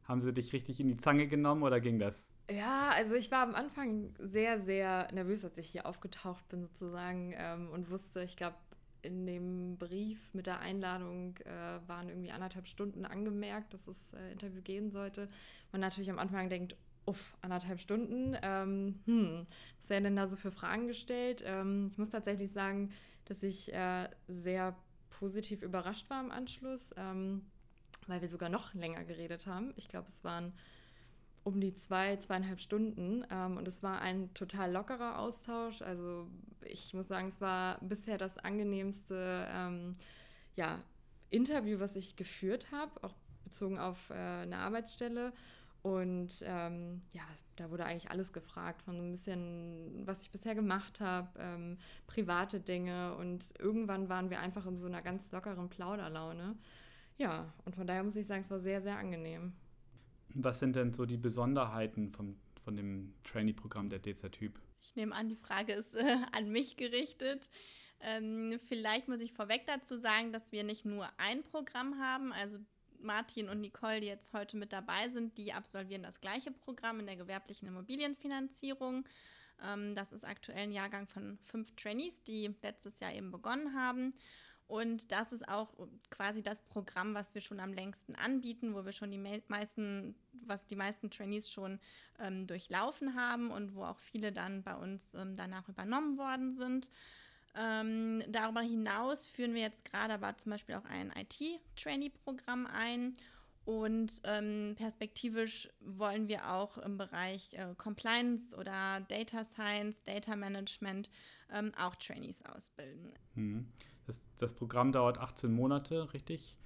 Haben 0.07 0.21
sie 0.21 0.33
dich 0.33 0.53
richtig 0.53 0.79
in 0.79 0.87
die 0.87 0.97
Zange 0.97 1.27
genommen 1.27 1.63
oder 1.63 1.81
ging 1.81 1.97
das? 1.97 2.29
Ja, 2.49 2.89
also 2.91 3.15
ich 3.15 3.31
war 3.31 3.41
am 3.41 3.55
Anfang 3.55 4.13
sehr, 4.19 4.59
sehr 4.59 5.07
nervös, 5.13 5.43
als 5.43 5.57
ich 5.57 5.69
hier 5.69 5.85
aufgetaucht 5.85 6.47
bin 6.49 6.61
sozusagen 6.61 7.33
ähm, 7.35 7.69
und 7.71 7.89
wusste, 7.89 8.21
ich 8.21 8.35
glaube, 8.35 8.57
in 9.01 9.25
dem 9.25 9.77
Brief 9.77 10.33
mit 10.33 10.47
der 10.47 10.59
Einladung 10.59 11.37
äh, 11.45 11.87
waren 11.87 12.09
irgendwie 12.09 12.31
anderthalb 12.31 12.67
Stunden 12.67 13.05
angemerkt, 13.05 13.73
dass 13.73 13.85
das 13.85 14.13
äh, 14.13 14.31
Interview 14.31 14.61
gehen 14.61 14.91
sollte. 14.91 15.27
Man 15.71 15.81
natürlich 15.81 16.09
am 16.09 16.19
Anfang 16.19 16.49
denkt, 16.49 16.75
uff, 17.05 17.35
anderthalb 17.41 17.79
Stunden, 17.79 18.37
ähm, 18.41 18.99
hm, 19.05 19.45
was 19.79 19.89
werden 19.89 20.05
denn 20.05 20.15
da 20.15 20.27
so 20.27 20.37
für 20.37 20.51
Fragen 20.51 20.87
gestellt? 20.87 21.43
Ähm, 21.45 21.89
ich 21.91 21.97
muss 21.97 22.09
tatsächlich 22.09 22.51
sagen, 22.51 22.91
dass 23.25 23.43
ich 23.43 23.73
äh, 23.73 24.09
sehr 24.27 24.75
positiv 25.09 25.61
überrascht 25.61 26.09
war 26.09 26.21
im 26.21 26.31
Anschluss, 26.31 26.93
ähm, 26.97 27.45
weil 28.07 28.21
wir 28.21 28.27
sogar 28.27 28.49
noch 28.49 28.73
länger 28.73 29.03
geredet 29.03 29.47
haben. 29.47 29.73
Ich 29.77 29.87
glaube, 29.87 30.07
es 30.09 30.23
waren 30.23 30.53
um 31.43 31.59
die 31.59 31.75
zwei, 31.75 32.15
zweieinhalb 32.17 32.59
Stunden. 32.59 33.25
Ähm, 33.29 33.57
und 33.57 33.67
es 33.67 33.83
war 33.83 34.01
ein 34.01 34.33
total 34.33 34.71
lockerer 34.71 35.19
Austausch. 35.19 35.81
Also 35.81 36.27
ich 36.61 36.93
muss 36.93 37.07
sagen, 37.07 37.27
es 37.27 37.41
war 37.41 37.77
bisher 37.81 38.17
das 38.17 38.37
angenehmste 38.37 39.47
ähm, 39.49 39.95
ja, 40.55 40.81
Interview, 41.29 41.79
was 41.79 41.95
ich 41.95 42.15
geführt 42.15 42.71
habe, 42.71 43.03
auch 43.03 43.15
bezogen 43.43 43.77
auf 43.77 44.09
äh, 44.09 44.13
eine 44.13 44.57
Arbeitsstelle. 44.57 45.33
Und 45.83 46.31
ähm, 46.43 47.01
ja, 47.11 47.23
da 47.57 47.69
wurde 47.69 47.85
eigentlich 47.85 48.09
alles 48.09 48.31
gefragt, 48.33 48.81
von 48.81 48.97
so 48.97 49.03
ein 49.03 49.11
bisschen, 49.11 50.07
was 50.07 50.21
ich 50.21 50.31
bisher 50.31 50.55
gemacht 50.55 51.01
habe, 51.01 51.29
ähm, 51.37 51.77
private 52.07 52.59
Dinge. 52.59 53.15
Und 53.15 53.53
irgendwann 53.59 54.09
waren 54.09 54.29
wir 54.29 54.39
einfach 54.39 54.65
in 54.65 54.77
so 54.77 54.87
einer 54.87 55.01
ganz 55.01 55.31
lockeren 55.31 55.69
Plauderlaune. 55.69 56.55
Ja, 57.17 57.53
und 57.65 57.75
von 57.75 57.85
daher 57.85 58.03
muss 58.03 58.15
ich 58.15 58.25
sagen, 58.25 58.41
es 58.41 58.49
war 58.49 58.59
sehr, 58.59 58.81
sehr 58.81 58.97
angenehm. 58.97 59.53
Was 60.33 60.59
sind 60.59 60.75
denn 60.75 60.93
so 60.93 61.05
die 61.05 61.17
Besonderheiten 61.17 62.11
vom, 62.11 62.37
von 62.63 62.75
dem 62.75 63.13
Trainee-Programm 63.23 63.89
der 63.89 64.01
DZ-Typ? 64.01 64.59
Ich 64.81 64.95
nehme 64.95 65.13
an, 65.13 65.29
die 65.29 65.35
Frage 65.35 65.73
ist 65.73 65.93
äh, 65.95 66.17
an 66.31 66.49
mich 66.49 66.77
gerichtet. 66.77 67.49
Ähm, 67.99 68.59
vielleicht 68.67 69.07
muss 69.07 69.19
ich 69.19 69.33
vorweg 69.33 69.65
dazu 69.67 69.95
sagen, 69.95 70.31
dass 70.31 70.51
wir 70.51 70.63
nicht 70.63 70.85
nur 70.85 71.07
ein 71.17 71.43
Programm 71.43 71.99
haben. 71.99 72.33
Also 72.33 72.57
Martin 73.03 73.49
und 73.49 73.61
Nicole, 73.61 74.01
die 74.01 74.07
jetzt 74.07 74.33
heute 74.33 74.57
mit 74.57 74.73
dabei 74.73 75.09
sind, 75.09 75.37
die 75.37 75.53
absolvieren 75.53 76.03
das 76.03 76.19
gleiche 76.21 76.51
Programm 76.51 76.99
in 76.99 77.05
der 77.05 77.15
gewerblichen 77.15 77.67
Immobilienfinanzierung. 77.67 79.05
Ähm, 79.63 79.95
das 79.95 80.11
ist 80.11 80.23
aktuell 80.23 80.63
ein 80.63 80.71
Jahrgang 80.71 81.07
von 81.07 81.37
fünf 81.43 81.75
Trainees, 81.75 82.23
die 82.23 82.53
letztes 82.61 82.99
Jahr 82.99 83.13
eben 83.13 83.31
begonnen 83.31 83.73
haben. 83.73 84.13
Und 84.67 85.11
das 85.11 85.31
ist 85.31 85.47
auch 85.47 85.73
quasi 86.09 86.41
das 86.41 86.61
Programm, 86.61 87.13
was 87.13 87.35
wir 87.35 87.41
schon 87.41 87.59
am 87.59 87.73
längsten 87.73 88.15
anbieten, 88.15 88.73
wo 88.73 88.85
wir 88.85 88.93
schon 88.93 89.11
die 89.11 89.43
meisten, 89.47 90.15
was 90.31 90.65
die 90.65 90.75
meisten 90.75 91.11
Trainees 91.11 91.51
schon 91.51 91.79
ähm, 92.19 92.47
durchlaufen 92.47 93.15
haben 93.15 93.51
und 93.51 93.75
wo 93.75 93.83
auch 93.83 93.99
viele 93.99 94.31
dann 94.31 94.63
bei 94.63 94.75
uns 94.75 95.13
ähm, 95.13 95.35
danach 95.35 95.67
übernommen 95.67 96.17
worden 96.17 96.55
sind. 96.55 96.89
Ähm, 97.55 98.23
darüber 98.29 98.61
hinaus 98.61 99.25
führen 99.25 99.53
wir 99.53 99.61
jetzt 99.61 99.85
gerade 99.85 100.13
aber 100.13 100.35
zum 100.37 100.51
Beispiel 100.51 100.75
auch 100.75 100.85
ein 100.85 101.11
IT-Trainee-Programm 101.15 102.67
ein. 102.67 103.15
Und 103.65 104.21
ähm, 104.25 104.73
perspektivisch 104.75 105.69
wollen 105.79 106.27
wir 106.27 106.51
auch 106.51 106.77
im 106.79 106.97
Bereich 106.97 107.53
äh, 107.53 107.73
Compliance 107.77 108.53
oder 108.55 108.99
Data 109.07 109.45
Science, 109.45 110.03
Data 110.03 110.35
Management 110.35 111.09
ähm, 111.51 111.71
auch 111.79 111.95
Trainees 111.95 112.43
ausbilden. 112.43 113.13
Hm. 113.35 113.67
Das, 114.05 114.21
das 114.37 114.53
Programm 114.53 114.91
dauert 114.91 115.17
18 115.17 115.53
Monate, 115.53 116.11
richtig? 116.13 116.57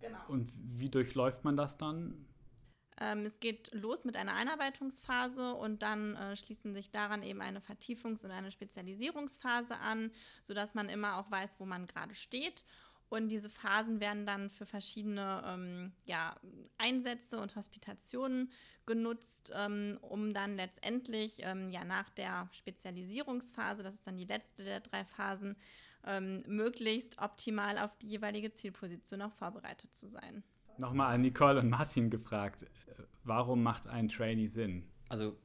Genau. 0.00 0.18
Und 0.28 0.52
wie 0.54 0.88
durchläuft 0.88 1.42
man 1.42 1.56
das 1.56 1.76
dann? 1.76 2.27
Ähm, 3.00 3.24
es 3.24 3.40
geht 3.40 3.72
los 3.72 4.04
mit 4.04 4.16
einer 4.16 4.34
Einarbeitungsphase 4.34 5.54
und 5.54 5.82
dann 5.82 6.16
äh, 6.16 6.36
schließen 6.36 6.74
sich 6.74 6.90
daran 6.90 7.22
eben 7.22 7.40
eine 7.40 7.60
Vertiefungs- 7.60 8.24
und 8.24 8.30
eine 8.30 8.50
Spezialisierungsphase 8.50 9.76
an, 9.76 10.10
sodass 10.42 10.74
man 10.74 10.88
immer 10.88 11.18
auch 11.18 11.30
weiß, 11.30 11.56
wo 11.58 11.66
man 11.66 11.86
gerade 11.86 12.14
steht. 12.14 12.64
Und 13.08 13.30
diese 13.30 13.48
Phasen 13.48 14.00
werden 14.00 14.26
dann 14.26 14.50
für 14.50 14.66
verschiedene 14.66 15.42
ähm, 15.46 15.92
ja, 16.04 16.36
Einsätze 16.76 17.38
und 17.38 17.56
Hospitationen 17.56 18.52
genutzt, 18.84 19.52
ähm, 19.54 19.98
um 20.02 20.34
dann 20.34 20.56
letztendlich 20.56 21.40
ähm, 21.42 21.70
ja, 21.70 21.84
nach 21.84 22.10
der 22.10 22.48
Spezialisierungsphase, 22.52 23.82
das 23.82 23.94
ist 23.94 24.06
dann 24.06 24.16
die 24.16 24.24
letzte 24.24 24.64
der 24.64 24.80
drei 24.80 25.04
Phasen, 25.04 25.56
ähm, 26.04 26.42
möglichst 26.46 27.18
optimal 27.18 27.78
auf 27.78 27.96
die 27.98 28.08
jeweilige 28.08 28.52
Zielposition 28.52 29.22
auch 29.22 29.32
vorbereitet 29.32 29.94
zu 29.94 30.08
sein. 30.08 30.42
Nochmal 30.78 31.14
an 31.14 31.22
Nicole 31.22 31.58
und 31.58 31.70
Martin 31.70 32.08
gefragt, 32.08 32.66
warum 33.24 33.62
macht 33.62 33.86
ein 33.86 34.08
Trainee 34.08 34.46
Sinn? 34.46 34.84
Also 35.08 35.36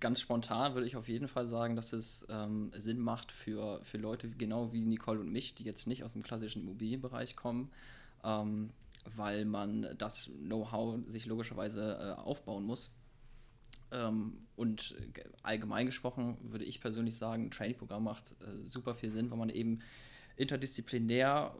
ganz 0.00 0.20
spontan 0.20 0.74
würde 0.74 0.86
ich 0.86 0.96
auf 0.96 1.08
jeden 1.08 1.28
Fall 1.28 1.46
sagen, 1.46 1.76
dass 1.76 1.92
es 1.92 2.26
ähm, 2.28 2.72
Sinn 2.76 2.98
macht 3.00 3.32
für, 3.32 3.80
für 3.82 3.98
Leute 3.98 4.30
genau 4.30 4.72
wie 4.72 4.84
Nicole 4.84 5.20
und 5.20 5.30
mich, 5.30 5.54
die 5.54 5.64
jetzt 5.64 5.86
nicht 5.86 6.04
aus 6.04 6.12
dem 6.12 6.22
klassischen 6.22 6.62
Immobilienbereich 6.62 7.36
kommen, 7.36 7.70
ähm, 8.24 8.70
weil 9.16 9.44
man 9.44 9.88
das 9.98 10.30
Know-how 10.42 11.00
sich 11.06 11.26
logischerweise 11.26 12.16
äh, 12.18 12.20
aufbauen 12.20 12.64
muss. 12.64 12.94
Ähm, 13.90 14.38
und 14.56 14.96
allgemein 15.42 15.86
gesprochen 15.86 16.36
würde 16.40 16.64
ich 16.64 16.80
persönlich 16.80 17.16
sagen, 17.16 17.46
ein 17.46 17.50
Trainee-Programm 17.50 18.04
macht 18.04 18.32
äh, 18.40 18.68
super 18.68 18.94
viel 18.94 19.10
Sinn, 19.10 19.30
weil 19.30 19.38
man 19.38 19.50
eben 19.50 19.80
interdisziplinär 20.36 21.54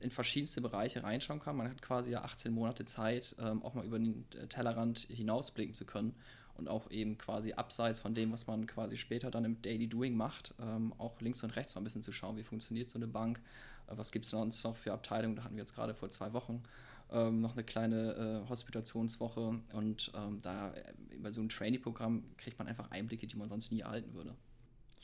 äh, 0.00 0.04
in 0.04 0.10
verschiedenste 0.10 0.60
Bereiche 0.60 1.02
reinschauen 1.02 1.40
kann. 1.40 1.56
Man 1.56 1.68
hat 1.68 1.82
quasi 1.82 2.12
ja 2.12 2.22
18 2.22 2.52
Monate 2.52 2.84
Zeit, 2.84 3.34
ähm, 3.40 3.62
auch 3.62 3.74
mal 3.74 3.84
über 3.84 3.98
den 3.98 4.24
Tellerrand 4.48 5.00
hinausblicken 5.10 5.74
zu 5.74 5.86
können 5.86 6.14
und 6.58 6.68
auch 6.68 6.90
eben 6.90 7.16
quasi 7.16 7.52
abseits 7.52 8.00
von 8.00 8.14
dem, 8.14 8.32
was 8.32 8.46
man 8.46 8.66
quasi 8.66 8.96
später 8.96 9.30
dann 9.30 9.44
im 9.44 9.62
Daily 9.62 9.86
Doing 9.86 10.16
macht, 10.16 10.54
ähm, 10.60 10.92
auch 10.98 11.20
links 11.20 11.42
und 11.42 11.56
rechts 11.56 11.74
mal 11.74 11.80
ein 11.80 11.84
bisschen 11.84 12.02
zu 12.02 12.12
schauen, 12.12 12.36
wie 12.36 12.42
funktioniert 12.42 12.90
so 12.90 12.98
eine 12.98 13.06
Bank, 13.06 13.40
äh, 13.86 13.92
was 13.96 14.12
gibt 14.12 14.24
es 14.24 14.32
sonst 14.32 14.62
noch 14.64 14.76
für 14.76 14.92
Abteilungen, 14.92 15.36
da 15.36 15.44
hatten 15.44 15.54
wir 15.54 15.62
jetzt 15.62 15.74
gerade 15.74 15.94
vor 15.94 16.10
zwei 16.10 16.32
Wochen 16.32 16.62
ähm, 17.10 17.40
noch 17.40 17.52
eine 17.52 17.64
kleine 17.64 18.44
äh, 18.44 18.48
Hospitationswoche 18.48 19.60
und 19.72 20.12
ähm, 20.14 20.40
da 20.42 20.72
äh, 20.72 21.14
über 21.14 21.32
so 21.32 21.40
ein 21.40 21.48
Trainee-Programm 21.48 22.24
kriegt 22.36 22.58
man 22.58 22.68
einfach 22.68 22.90
Einblicke, 22.90 23.26
die 23.26 23.36
man 23.36 23.48
sonst 23.48 23.72
nie 23.72 23.80
erhalten 23.80 24.12
würde. 24.14 24.34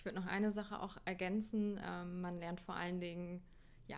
Ich 0.04 0.06
würde 0.06 0.20
noch 0.20 0.30
eine 0.30 0.52
Sache 0.52 0.82
auch 0.82 0.98
ergänzen, 1.06 1.80
ähm, 1.82 2.20
man 2.20 2.38
lernt 2.38 2.60
vor 2.60 2.76
allen 2.76 3.00
Dingen, 3.00 3.40
ja, 3.86 3.96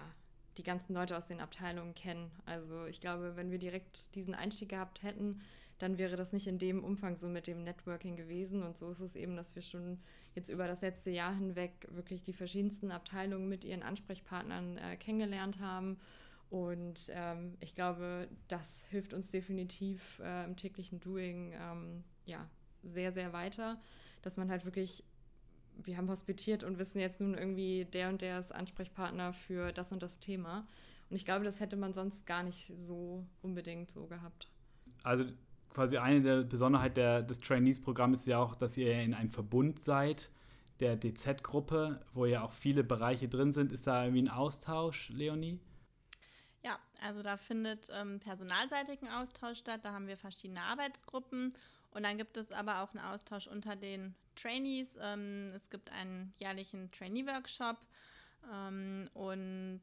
die 0.56 0.62
ganzen 0.62 0.94
Leute 0.94 1.16
aus 1.16 1.26
den 1.26 1.40
Abteilungen 1.40 1.96
kennen. 1.96 2.30
Also 2.44 2.86
ich 2.86 3.00
glaube, 3.00 3.34
wenn 3.34 3.50
wir 3.50 3.58
direkt 3.58 4.14
diesen 4.14 4.32
Einstieg 4.32 4.68
gehabt 4.68 5.02
hätten, 5.02 5.40
dann 5.78 5.98
wäre 5.98 6.14
das 6.14 6.32
nicht 6.32 6.46
in 6.46 6.60
dem 6.60 6.84
Umfang 6.84 7.16
so 7.16 7.26
mit 7.26 7.48
dem 7.48 7.64
Networking 7.64 8.14
gewesen. 8.14 8.62
Und 8.62 8.76
so 8.76 8.88
ist 8.88 9.00
es 9.00 9.16
eben, 9.16 9.34
dass 9.34 9.56
wir 9.56 9.62
schon 9.62 9.98
jetzt 10.36 10.48
über 10.48 10.68
das 10.68 10.80
letzte 10.80 11.10
Jahr 11.10 11.34
hinweg 11.34 11.88
wirklich 11.90 12.22
die 12.22 12.34
verschiedensten 12.34 12.92
Abteilungen 12.92 13.48
mit 13.48 13.64
ihren 13.64 13.82
Ansprechpartnern 13.82 14.78
äh, 14.78 14.96
kennengelernt 14.98 15.58
haben. 15.58 15.98
Und 16.50 17.10
ähm, 17.16 17.56
ich 17.58 17.75
glaube, 17.75 18.28
das 18.46 18.84
hilft 18.90 19.12
uns 19.12 19.30
definitiv 19.30 20.20
äh, 20.20 20.44
im 20.44 20.54
täglichen 20.54 21.00
Doing 21.00 21.52
ähm, 21.60 22.04
ja, 22.26 22.48
sehr, 22.84 23.10
sehr 23.10 23.32
weiter, 23.32 23.80
dass 24.22 24.36
man 24.36 24.52
halt 24.52 24.64
wirklich, 24.64 25.02
wir 25.76 25.97
haben 25.97 26.09
hospitiert 26.09 26.64
und 26.64 26.78
wissen 26.78 27.00
jetzt 27.00 27.21
nun 27.21 27.35
irgendwie, 27.35 27.85
der 27.85 28.09
und 28.09 28.23
der 28.23 28.38
ist 28.40 28.54
Ansprechpartner 28.54 29.33
für 29.33 29.73
das 29.73 29.92
und 29.92 30.02
das 30.02 30.18
Thema. 30.18 30.66
Und 31.11 31.16
ich 31.16 31.25
glaube, 31.25 31.45
das 31.45 31.61
hätte 31.61 31.76
man 31.76 31.95
sonst 31.95 32.26
gar 32.26 32.42
nicht 32.42 32.73
so 32.75 33.25
unbedingt 33.42 33.90
so 33.90 34.06
gehabt. 34.06 34.49
Also 35.02 35.25
quasi 35.71 35.99
eine 35.99 36.21
der 36.21 36.42
Besonderheiten 36.42 36.95
der, 36.95 37.23
des 37.23 37.38
Trainees-Programms 37.38 38.21
ist 38.21 38.26
ja 38.26 38.38
auch, 38.38 38.56
dass 38.56 38.76
ihr 38.76 38.92
in 39.02 39.14
einem 39.14 39.30
Verbund 39.30 39.78
seid, 39.78 40.30
der 40.80 40.97
DZ-Gruppe, 40.97 42.00
wo 42.12 42.26
ja 42.26 42.42
auch 42.42 42.52
viele 42.52 42.83
Bereiche 42.85 43.28
drin 43.28 43.52
sind. 43.52 43.73
Ist 43.73 43.87
da 43.87 44.04
irgendwie 44.04 44.23
ein 44.23 44.30
Austausch, 44.30 45.11
Leonie? 45.11 45.61
Ja, 46.62 46.78
also 47.00 47.23
da 47.23 47.37
findet 47.37 47.90
ähm, 47.95 48.18
personalseitigen 48.18 49.09
Austausch 49.09 49.59
statt. 49.59 49.80
Da 49.85 49.92
haben 49.92 50.09
wir 50.09 50.16
verschiedene 50.16 50.62
Arbeitsgruppen 50.62 51.52
und 51.92 52.02
dann 52.02 52.18
gibt 52.18 52.37
es 52.37 52.52
aber 52.52 52.83
auch 52.83 52.95
einen 52.95 53.04
Austausch 53.04 53.47
unter 53.47 53.76
den 53.76 54.14
Trainees. 54.37 54.99
Ähm, 55.00 55.52
es 55.55 55.71
gibt 55.71 55.90
einen 55.90 56.33
jährlichen 56.38 56.90
Trainee-Workshop 56.93 57.76
ähm, 58.52 59.09
und 59.14 59.83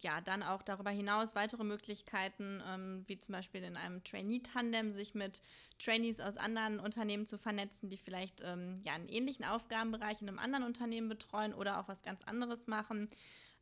ja, 0.00 0.20
dann 0.20 0.42
auch 0.42 0.62
darüber 0.62 0.90
hinaus 0.90 1.34
weitere 1.34 1.64
Möglichkeiten, 1.64 2.62
ähm, 2.66 3.04
wie 3.06 3.18
zum 3.18 3.32
Beispiel 3.32 3.62
in 3.62 3.76
einem 3.76 4.02
Trainee-Tandem, 4.04 4.92
sich 4.94 5.14
mit 5.14 5.42
Trainees 5.78 6.20
aus 6.20 6.36
anderen 6.36 6.78
Unternehmen 6.80 7.26
zu 7.26 7.36
vernetzen, 7.36 7.90
die 7.90 7.98
vielleicht 7.98 8.42
ähm, 8.44 8.80
ja, 8.84 8.92
einen 8.92 9.08
ähnlichen 9.08 9.44
Aufgabenbereich 9.44 10.22
in 10.22 10.28
einem 10.28 10.38
anderen 10.38 10.64
Unternehmen 10.64 11.08
betreuen 11.08 11.52
oder 11.52 11.80
auch 11.80 11.88
was 11.88 12.02
ganz 12.02 12.22
anderes 12.22 12.66
machen. 12.66 13.10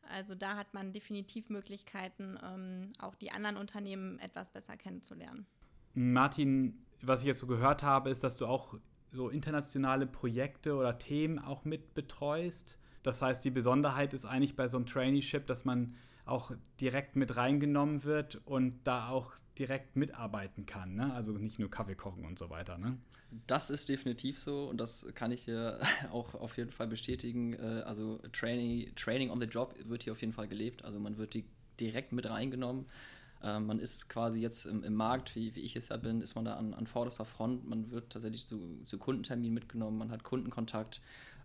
Also 0.08 0.34
da 0.34 0.56
hat 0.56 0.72
man 0.72 0.92
definitiv 0.92 1.48
Möglichkeiten, 1.48 2.38
ähm, 2.44 2.92
auch 3.00 3.14
die 3.16 3.32
anderen 3.32 3.56
Unternehmen 3.56 4.18
etwas 4.20 4.50
besser 4.50 4.76
kennenzulernen. 4.76 5.46
Martin, 5.94 6.84
was 7.02 7.20
ich 7.20 7.26
jetzt 7.26 7.40
so 7.40 7.46
gehört 7.46 7.82
habe, 7.82 8.10
ist, 8.10 8.22
dass 8.22 8.36
du 8.36 8.46
auch 8.46 8.74
so 9.12 9.28
internationale 9.28 10.06
Projekte 10.06 10.74
oder 10.74 10.98
Themen 10.98 11.38
auch 11.38 11.64
mit 11.64 11.94
betreust. 11.94 12.78
Das 13.02 13.22
heißt, 13.22 13.44
die 13.44 13.50
Besonderheit 13.50 14.14
ist 14.14 14.24
eigentlich 14.24 14.56
bei 14.56 14.68
so 14.68 14.76
einem 14.76 14.86
Traineeship, 14.86 15.46
dass 15.46 15.64
man 15.64 15.94
auch 16.24 16.52
direkt 16.80 17.16
mit 17.16 17.36
reingenommen 17.36 18.04
wird 18.04 18.40
und 18.44 18.80
da 18.84 19.08
auch 19.08 19.32
direkt 19.58 19.96
mitarbeiten 19.96 20.66
kann. 20.66 20.94
Ne? 20.94 21.14
Also 21.14 21.32
nicht 21.32 21.58
nur 21.58 21.70
Kaffee 21.70 21.94
kochen 21.94 22.24
und 22.24 22.38
so 22.38 22.50
weiter. 22.50 22.78
Ne? 22.78 22.98
Das 23.46 23.70
ist 23.70 23.88
definitiv 23.88 24.38
so 24.38 24.68
und 24.68 24.78
das 24.78 25.06
kann 25.14 25.30
ich 25.30 25.44
hier 25.44 25.80
auch 26.10 26.34
auf 26.34 26.56
jeden 26.56 26.72
Fall 26.72 26.88
bestätigen. 26.88 27.54
Äh, 27.54 27.82
also 27.86 28.18
Training, 28.32 28.94
Training 28.96 29.30
on 29.30 29.40
the 29.40 29.46
Job 29.46 29.74
wird 29.84 30.02
hier 30.02 30.12
auf 30.12 30.20
jeden 30.20 30.32
Fall 30.32 30.48
gelebt. 30.48 30.84
Also 30.84 30.98
man 30.98 31.16
wird 31.16 31.34
die 31.34 31.44
direkt 31.80 32.12
mit 32.12 32.28
reingenommen. 32.28 32.86
Ähm, 33.42 33.66
man 33.66 33.78
ist 33.78 34.08
quasi 34.08 34.40
jetzt 34.40 34.66
im, 34.66 34.82
im 34.82 34.94
Markt, 34.94 35.36
wie, 35.36 35.54
wie, 35.54 35.60
ich 35.60 35.76
es 35.76 35.88
ja 35.88 35.96
bin, 35.96 36.20
ist 36.20 36.34
man 36.34 36.44
da 36.44 36.54
an, 36.54 36.74
an 36.74 36.86
vorderster 36.86 37.24
Front. 37.24 37.68
Man 37.68 37.90
wird 37.90 38.10
tatsächlich 38.10 38.46
zu, 38.46 38.80
zu 38.84 38.98
Kundenterminen 38.98 39.54
mitgenommen, 39.54 39.98
man 39.98 40.10
hat 40.10 40.24
Kundenkontakt. 40.24 41.00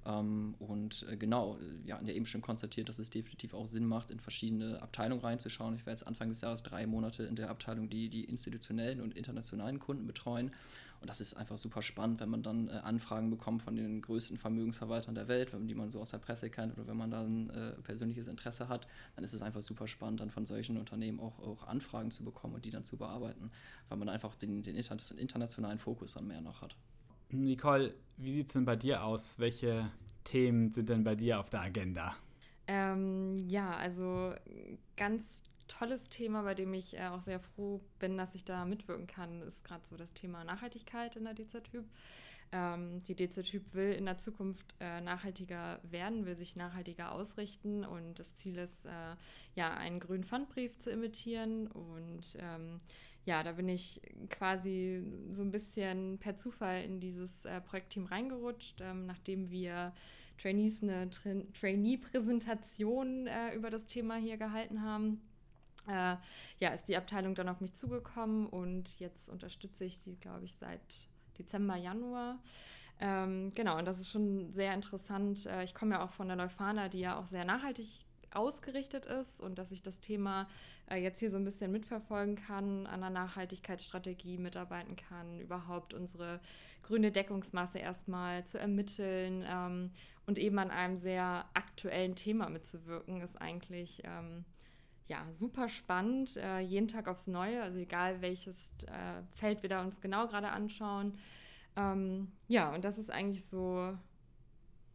Ähm, 0.06 0.56
und 0.60 1.06
äh, 1.10 1.18
genau, 1.18 1.58
wir 1.84 1.96
hatten 1.96 2.08
ja 2.08 2.14
eben 2.14 2.26
schon 2.26 2.42
konstatiert, 2.42 2.90
dass 2.90 3.00
es 3.00 3.10
definitiv 3.10 3.54
auch 3.54 3.68
Sinn 3.68 3.86
macht, 3.86 4.10
in 4.10 4.20
verschiedene 4.20 4.82
Abteilungen 4.82 5.22
reinzuschauen. 5.22 5.76
Ich 5.76 5.86
werde 5.86 6.00
jetzt 6.00 6.08
Anfang 6.08 6.30
des 6.30 6.42
Jahres 6.42 6.64
drei 6.64 6.88
Monate 6.88 7.24
in 7.24 7.36
der 7.36 7.50
Abteilung, 7.50 7.90
die 7.90 8.10
die 8.10 8.26
institutionellen 8.26 9.02
und 9.02 9.16
internationalen 9.16 9.80
Kunden 9.80 10.08
betreuen. 10.08 10.52
Und 11.02 11.10
das 11.10 11.20
ist 11.20 11.34
einfach 11.34 11.58
super 11.58 11.82
spannend, 11.82 12.20
wenn 12.20 12.30
man 12.30 12.44
dann 12.44 12.68
äh, 12.68 12.74
Anfragen 12.74 13.32
bekommt 13.32 13.64
von 13.64 13.76
den 13.76 14.04
größten 14.04 14.38
Vermögensverwaltern 14.38 15.16
der 15.16 15.28
Welt, 15.28 15.52
die 15.60 15.74
man 15.74 15.90
so 15.90 16.00
aus 16.00 16.12
der 16.12 16.20
Presse 16.20 16.52
kennt 16.52 16.78
oder 16.78 16.88
wenn 16.88 16.96
man 16.96 17.10
dann 17.10 17.50
äh, 17.50 17.72
persönliches 17.82 18.28
Interesse 18.28 18.70
hat, 18.70 18.88
dann 19.16 19.24
ist 19.24 19.34
es 19.34 19.42
einfach 19.42 19.64
super 19.64 19.88
spannend, 19.88 20.20
dann 20.20 20.30
von 20.30 20.46
solchen 20.46 20.78
Unternehmen 20.78 21.20
auch, 21.20 21.40
auch 21.40 21.68
Anfragen 21.68 22.12
zu 22.12 22.24
bekommen 22.24 22.54
und 22.54 22.66
die 22.66 22.70
dann 22.70 22.84
zu 22.84 22.98
bearbeiten, 22.98 23.52
weil 23.90 23.98
man 23.98 24.10
einfach 24.10 24.36
den, 24.36 24.62
den 24.62 24.76
internationalen 24.76 25.80
Fokus 25.80 26.14
dann 26.14 26.28
mehr 26.28 26.42
noch 26.42 26.62
hat. 26.62 26.76
Nicole, 27.30 27.96
wie 28.18 28.32
sieht 28.32 28.48
es 28.48 28.54
denn 28.54 28.66
bei 28.66 28.76
dir 28.76 29.04
aus? 29.04 29.40
Welche 29.40 29.90
Themen 30.24 30.72
sind 30.72 30.88
denn 30.90 31.04
bei 31.04 31.16
dir 31.16 31.40
auf 31.40 31.50
der 31.50 31.62
Agenda? 31.62 32.16
Ähm, 32.68 33.50
ja, 33.50 33.76
also 33.76 34.36
ganz 34.96 35.42
tolles 35.72 36.10
Thema, 36.10 36.44
bei 36.44 36.54
dem 36.54 36.74
ich 36.74 36.98
äh, 36.98 37.08
auch 37.08 37.22
sehr 37.22 37.40
froh 37.40 37.82
bin, 38.00 38.18
dass 38.18 38.36
ich 38.36 38.44
da 38.44 38.66
mitwirken 38.66 39.08
kann, 39.08 39.42
ist 39.42 39.64
gerade 39.64 39.86
so 39.86 39.96
das 39.96 40.14
Thema 40.14 40.44
Nachhaltigkeit 40.44 41.16
in 41.16 41.24
der 41.24 41.34
DZ-Typ. 41.34 41.86
Ähm, 42.52 43.02
die 43.04 43.16
DZ-Typ 43.16 43.74
will 43.74 43.94
in 43.94 44.06
der 44.06 44.18
Zukunft 44.18 44.76
äh, 44.82 45.00
nachhaltiger 45.00 45.80
werden, 45.84 46.26
will 46.26 46.36
sich 46.36 46.58
nachhaltiger 46.58 47.14
ausrichten 47.14 47.86
und 47.86 48.20
das 48.20 48.36
Ziel 48.36 48.58
ist, 48.58 48.86
äh, 48.86 49.16
ja, 49.56 49.74
einen 49.74 50.02
grünen 50.02 50.26
Pfandbrief 50.26 50.78
zu 50.78 50.92
emittieren 50.92 51.68
und 51.68 52.36
ähm, 52.40 52.82
ja, 53.24 53.44
da 53.44 53.54
bin 53.54 53.70
ich 53.70 54.02
quasi 54.30 55.04
so 55.30 55.44
ein 55.44 55.52
bisschen 55.52 56.18
per 56.20 56.36
Zufall 56.36 56.84
in 56.84 57.00
dieses 57.00 57.46
äh, 57.46 57.62
Projektteam 57.62 58.06
reingerutscht, 58.06 58.82
ähm, 58.82 59.06
nachdem 59.06 59.50
wir 59.50 59.94
Trainees 60.42 60.82
eine 60.82 61.10
Tra 61.10 61.30
Trainee-Präsentation 61.58 63.28
äh, 63.28 63.56
über 63.56 63.70
das 63.70 63.86
Thema 63.86 64.16
hier 64.16 64.38
gehalten 64.38 64.82
haben. 64.82 65.22
Äh, 65.88 66.16
ja, 66.60 66.70
ist 66.74 66.88
die 66.88 66.98
Abteilung 66.98 67.36
dann 67.36 67.50
auf 67.50 67.62
mich 67.62 67.74
zugekommen 67.74 68.48
und 68.48 69.00
jetzt 69.00 69.30
unterstütze 69.30 69.86
ich 69.86 70.00
die, 70.00 70.16
glaube 70.20 70.46
ich, 70.46 70.56
seit 70.56 70.82
Dezember, 71.38 71.76
Januar. 71.76 72.40
Ähm, 73.00 73.52
genau, 73.56 73.80
und 73.80 73.86
das 73.86 74.00
ist 74.00 74.10
schon 74.10 74.52
sehr 74.52 74.74
interessant. 74.74 75.46
Äh, 75.48 75.64
ich 75.64 75.74
komme 75.74 75.96
ja 75.96 76.06
auch 76.06 76.12
von 76.12 76.28
der 76.28 76.38
Leuphana, 76.38 76.88
die 76.88 77.00
ja 77.00 77.20
auch 77.20 77.26
sehr 77.26 77.46
nachhaltig 77.46 77.88
ausgerichtet 78.34 79.06
ist 79.06 79.42
und 79.42 79.58
dass 79.58 79.72
ich 79.72 79.82
das 79.82 80.00
Thema 80.00 80.48
äh, 80.90 80.98
jetzt 80.98 81.20
hier 81.20 81.32
so 81.32 81.38
ein 81.38 81.44
bisschen 81.44 81.72
mitverfolgen 81.72 82.36
kann, 82.36 82.88
an 82.88 83.02
der 83.02 83.10
Nachhaltigkeitsstrategie 83.10 84.38
mitarbeiten 84.38 84.96
kann, 84.96 85.40
überhaupt 85.40 85.94
unsere 85.94 86.40
grüne 86.84 87.12
Deckungsmasse 87.12 87.80
erstmal 87.80 88.46
zu 88.46 88.58
ermitteln 88.58 89.44
ähm, 89.48 89.92
und 90.28 90.38
eben 90.38 90.60
an 90.60 90.72
einem 90.72 90.98
sehr 90.98 91.46
aktuellen 91.54 92.16
Thema 92.16 92.50
mitzuwirken, 92.50 93.22
ist 93.22 93.42
eigentlich 93.42 94.02
ähm, 94.06 94.46
ja, 95.12 95.28
super 95.34 95.68
spannend, 95.68 96.38
äh, 96.38 96.60
jeden 96.62 96.88
Tag 96.88 97.10
aufs 97.10 97.28
Neue, 97.28 97.62
also 97.62 97.78
egal 97.78 98.22
welches 98.22 98.72
äh, 98.88 99.22
Feld 99.36 99.62
wir 99.62 99.70
da 99.70 99.82
uns 99.82 100.00
genau 100.00 100.26
gerade 100.28 100.50
anschauen. 100.52 101.18
Ähm, 101.76 102.32
ja, 102.48 102.74
und 102.74 102.86
das 102.86 102.98
ist 102.98 103.12
eigentlich 103.12 103.44
so 103.44 103.94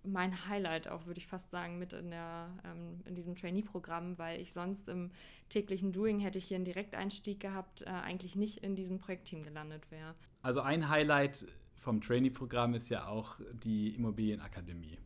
mein 0.04 0.49
Highlight 0.49 0.88
auch, 0.88 1.04
würde 1.04 1.18
ich 1.18 1.26
fast 1.26 1.50
sagen, 1.50 1.78
mit 1.78 1.92
in, 1.92 2.11
der, 2.11 2.49
ähm, 2.64 3.02
in 3.04 3.14
diesem 3.14 3.37
Trainee-Programm, 3.37 4.16
weil 4.16 4.40
ich 4.40 4.54
sonst 4.54 4.88
im 4.88 5.11
täglichen 5.50 5.92
Doing 5.92 6.18
hätte 6.18 6.38
ich 6.38 6.46
hier 6.46 6.54
einen 6.54 6.64
Direkteinstieg 6.64 7.38
gehabt, 7.38 7.82
äh, 7.82 7.90
eigentlich 7.90 8.37
nicht 8.37 8.64
in 8.64 8.75
diesem 8.75 8.99
Projektteam 8.99 9.42
gelandet 9.42 9.90
wäre. 9.90 10.14
Also 10.40 10.62
ein 10.62 10.88
Highlight 10.88 11.46
vom 11.75 12.00
Trainee-Programm 12.00 12.73
ist 12.73 12.88
ja 12.88 13.06
auch 13.06 13.38
die 13.64 13.94
Immobilienakademie. 13.94 14.96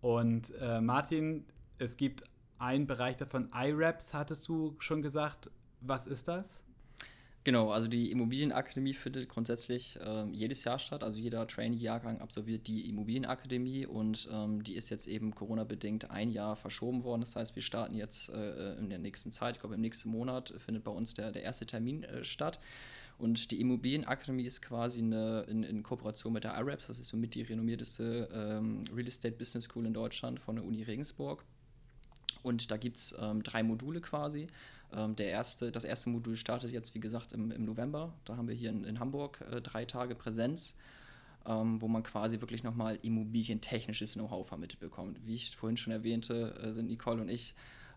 Und 0.00 0.54
äh, 0.58 0.80
Martin, 0.80 1.44
es 1.76 1.98
gibt 1.98 2.24
einen 2.58 2.86
Bereich 2.86 3.16
davon, 3.16 3.50
IRAPS 3.54 4.14
hattest 4.14 4.48
du 4.48 4.76
schon 4.78 5.02
gesagt. 5.02 5.50
Was 5.80 6.06
ist 6.06 6.28
das? 6.28 6.64
Genau, 7.44 7.70
also 7.70 7.88
die 7.88 8.10
Immobilienakademie 8.10 8.94
findet 8.94 9.28
grundsätzlich 9.28 9.98
äh, 10.00 10.24
jedes 10.32 10.64
Jahr 10.64 10.78
statt. 10.78 11.04
Also 11.04 11.18
jeder 11.18 11.46
Trainee-Jahrgang 11.46 12.22
absolviert 12.22 12.66
die 12.66 12.88
Immobilienakademie 12.88 13.84
und 13.84 14.26
ähm, 14.32 14.64
die 14.64 14.74
ist 14.74 14.88
jetzt 14.88 15.06
eben 15.06 15.34
Corona-bedingt 15.34 16.10
ein 16.10 16.30
Jahr 16.30 16.56
verschoben 16.56 17.04
worden. 17.04 17.20
Das 17.20 17.36
heißt, 17.36 17.54
wir 17.54 17.62
starten 17.62 17.94
jetzt 17.96 18.30
äh, 18.30 18.76
in 18.78 18.88
der 18.88 18.98
nächsten 18.98 19.30
Zeit, 19.30 19.56
ich 19.56 19.60
glaube 19.60 19.74
im 19.74 19.82
nächsten 19.82 20.08
Monat 20.08 20.54
findet 20.56 20.84
bei 20.84 20.90
uns 20.90 21.12
der, 21.12 21.32
der 21.32 21.42
erste 21.42 21.66
Termin 21.66 22.04
äh, 22.04 22.24
statt. 22.24 22.60
Und 23.18 23.50
die 23.50 23.60
Immobilienakademie 23.60 24.44
ist 24.44 24.62
quasi 24.62 25.02
eine, 25.02 25.42
in, 25.42 25.64
in 25.64 25.82
Kooperation 25.82 26.32
mit 26.32 26.44
der 26.44 26.58
IRAPS, 26.58 26.86
das 26.86 26.98
ist 26.98 27.08
somit 27.08 27.34
die 27.34 27.42
renommierteste 27.42 28.28
ähm, 28.32 28.84
Real 28.92 29.06
Estate 29.06 29.36
Business 29.36 29.64
School 29.64 29.84
in 29.84 29.92
Deutschland 29.92 30.40
von 30.40 30.56
der 30.56 30.64
Uni 30.64 30.82
Regensburg. 30.82 31.44
Und 32.44 32.70
da 32.70 32.76
gibt 32.76 32.98
es 32.98 33.14
ähm, 33.18 33.42
drei 33.42 33.62
Module 33.62 34.00
quasi. 34.00 34.46
Ähm, 34.92 35.16
der 35.16 35.28
erste, 35.28 35.72
das 35.72 35.84
erste 35.84 36.10
Modul 36.10 36.36
startet 36.36 36.70
jetzt, 36.70 36.94
wie 36.94 37.00
gesagt, 37.00 37.32
im, 37.32 37.50
im 37.50 37.64
November. 37.64 38.12
Da 38.26 38.36
haben 38.36 38.46
wir 38.46 38.54
hier 38.54 38.70
in, 38.70 38.84
in 38.84 39.00
Hamburg 39.00 39.40
äh, 39.50 39.60
drei 39.60 39.86
Tage 39.86 40.14
Präsenz, 40.14 40.76
ähm, 41.46 41.80
wo 41.80 41.88
man 41.88 42.02
quasi 42.02 42.40
wirklich 42.40 42.62
nochmal 42.62 42.98
immobilientechnisches 43.02 44.12
Know-how 44.12 44.46
vermittelt 44.46 44.78
bekommt. 44.78 45.18
Wie 45.26 45.34
ich 45.34 45.56
vorhin 45.56 45.78
schon 45.78 45.92
erwähnte, 45.92 46.54
äh, 46.62 46.72
sind 46.72 46.88
Nicole 46.88 47.22
und 47.22 47.30
ich 47.30 47.54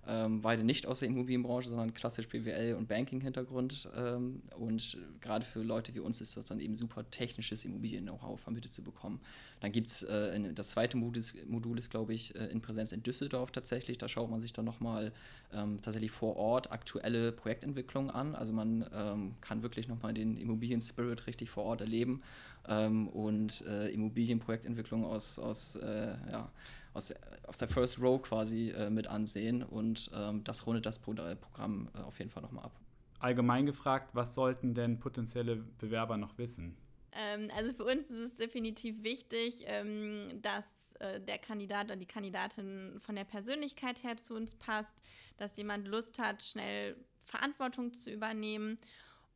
ähm, 0.08 0.42
beide 0.42 0.64
nicht 0.64 0.88
aus 0.88 1.00
der 1.00 1.10
Immobilienbranche, 1.10 1.68
sondern 1.68 1.94
klassisch 1.94 2.30
BWL 2.30 2.76
und 2.76 2.88
Banking-Hintergrund. 2.88 3.90
Ähm, 3.96 4.42
und 4.58 4.98
gerade 5.20 5.46
für 5.46 5.62
Leute 5.62 5.94
wie 5.96 6.00
uns 6.00 6.22
ist 6.22 6.38
das 6.38 6.46
dann 6.46 6.62
eben 6.62 6.76
super 6.76 7.10
technisches 7.10 7.66
Immobilien-Know-how 7.66 8.40
vermittelt 8.40 8.74
zu 8.74 8.84
bekommen. 8.84 9.20
Dann 9.60 9.72
gibt 9.72 9.88
es 9.88 10.04
äh, 10.04 10.54
das 10.54 10.70
zweite 10.70 10.96
Modul, 10.96 11.24
Modul 11.48 11.78
ist, 11.78 11.90
glaube 11.90 12.14
ich, 12.14 12.36
äh, 12.36 12.46
in 12.46 12.62
Präsenz 12.62 12.94
in 12.94 13.04
Düsseldorf 13.04 13.52
tatsächlich. 13.52 13.98
Da 13.98 14.08
schaut 14.08 14.32
man 14.32 14.42
sich 14.42 14.54
dann 14.54 14.66
nochmal 14.66 15.12
ähm, 15.54 15.80
tatsächlich 15.82 16.12
vor 16.12 16.38
Ort 16.38 16.72
aktuelle 16.72 17.34
Projektentwicklungen 17.34 18.10
an. 18.10 18.34
Also 18.34 18.54
man 18.54 18.86
ähm, 18.94 19.36
kann 19.42 19.62
wirklich 19.62 19.90
nochmal 19.90 20.14
den 20.14 20.38
Immobilien-Spirit 20.38 21.28
richtig 21.28 21.50
vor 21.50 21.66
Ort 21.66 21.82
erleben 21.82 22.22
ähm, 22.68 23.08
und 23.10 23.66
äh, 23.68 23.90
Immobilienprojektentwicklung 23.90 25.04
aus, 25.06 25.38
aus 25.40 25.76
äh, 25.76 26.16
ja, 26.32 26.50
aus, 26.98 27.13
aus 27.44 27.58
der 27.58 27.68
First 27.68 28.00
Row 28.00 28.22
quasi 28.22 28.72
äh, 28.72 28.89
mit 28.89 29.08
ansehen 29.08 29.63
und 29.63 30.12
ähm, 30.13 30.44
das 30.44 30.66
rundet 30.66 30.86
das 30.86 31.00
Pro 31.00 31.13
äh, 31.13 31.36
Programm 31.36 31.89
äh, 31.96 32.01
auf 32.01 32.20
jeden 32.20 32.32
Fall 32.32 32.44
nochmal 32.44 32.66
ab. 32.66 32.80
Allgemein 33.20 33.66
gefragt, 33.66 34.10
was 34.13 34.34
sollten 34.34 34.74
denn 34.74 35.00
potenzielle 35.00 35.56
Bewerber 35.56 36.18
noch 36.18 36.38
wissen? 36.38 36.75
Ähm, 37.13 37.48
also 37.56 37.74
für 37.74 37.86
uns 37.86 38.10
ist 38.12 38.20
es 38.20 38.36
definitiv 38.36 39.01
wichtig, 39.04 39.63
ähm, 39.66 40.39
dass 40.42 40.66
äh, 41.00 41.22
der 41.22 41.38
Kandidat 41.38 41.86
oder 41.86 41.96
die 41.96 42.06
Kandidatin 42.06 43.00
von 43.00 43.16
der 43.16 43.24
Persönlichkeit 43.24 44.04
her 44.04 44.18
zu 44.18 44.36
uns 44.36 44.54
passt, 44.56 44.94
dass 45.38 45.56
jemand 45.58 45.88
Lust 45.88 46.20
hat, 46.20 46.44
schnell 46.44 46.96
Verantwortung 47.25 47.94
zu 47.94 48.12
übernehmen 48.12 48.77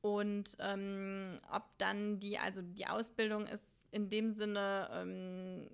und 0.01 0.57
ähm, 0.59 1.39
ob 1.51 1.63
dann 1.77 2.19
die, 2.19 2.37
also 2.37 2.61
die 2.61 2.87
Ausbildung 2.87 3.45
ist 3.45 3.65
in 3.91 4.09
dem 4.09 4.31
Sinne 4.33 4.89
ähm, 4.93 5.67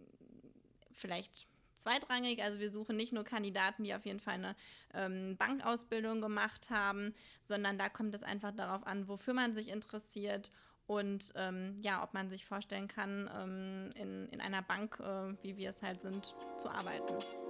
vielleicht 0.92 1.48
zweitrangig. 1.88 2.44
Also 2.44 2.60
wir 2.60 2.70
suchen 2.70 2.98
nicht 2.98 3.14
nur 3.14 3.24
Kandidaten, 3.24 3.84
die 3.84 3.96
auf 3.96 4.06
jeden 4.06 4.20
Fall 4.20 4.36
eine 4.36 4.56
ähm, 4.94 5.38
Bankausbildung 5.38 6.22
gemacht 6.22 6.70
haben, 6.70 7.14
sondern 7.44 7.78
da 7.78 7.90
kommt 7.90 8.14
es 8.14 8.24
einfach 8.24 8.52
darauf 8.52 8.86
an, 8.86 9.08
wofür 9.08 9.34
man 9.34 9.54
sich 9.54 9.70
interessiert 9.70 10.52
und 10.86 11.34
ähm, 11.36 11.78
ja, 11.82 12.04
ob 12.04 12.14
man 12.14 12.30
sich 12.30 12.46
vorstellen 12.46 12.88
kann, 12.88 13.30
ähm, 13.38 13.90
in, 13.96 14.30
in 14.30 14.42
einer 14.42 14.62
Bank, 14.62 15.00
äh, 15.00 15.34
wie 15.44 15.58
wir 15.58 15.70
es 15.70 15.82
halt 15.82 16.02
sind, 16.02 16.34
zu 16.58 16.70
arbeiten. 16.70 17.47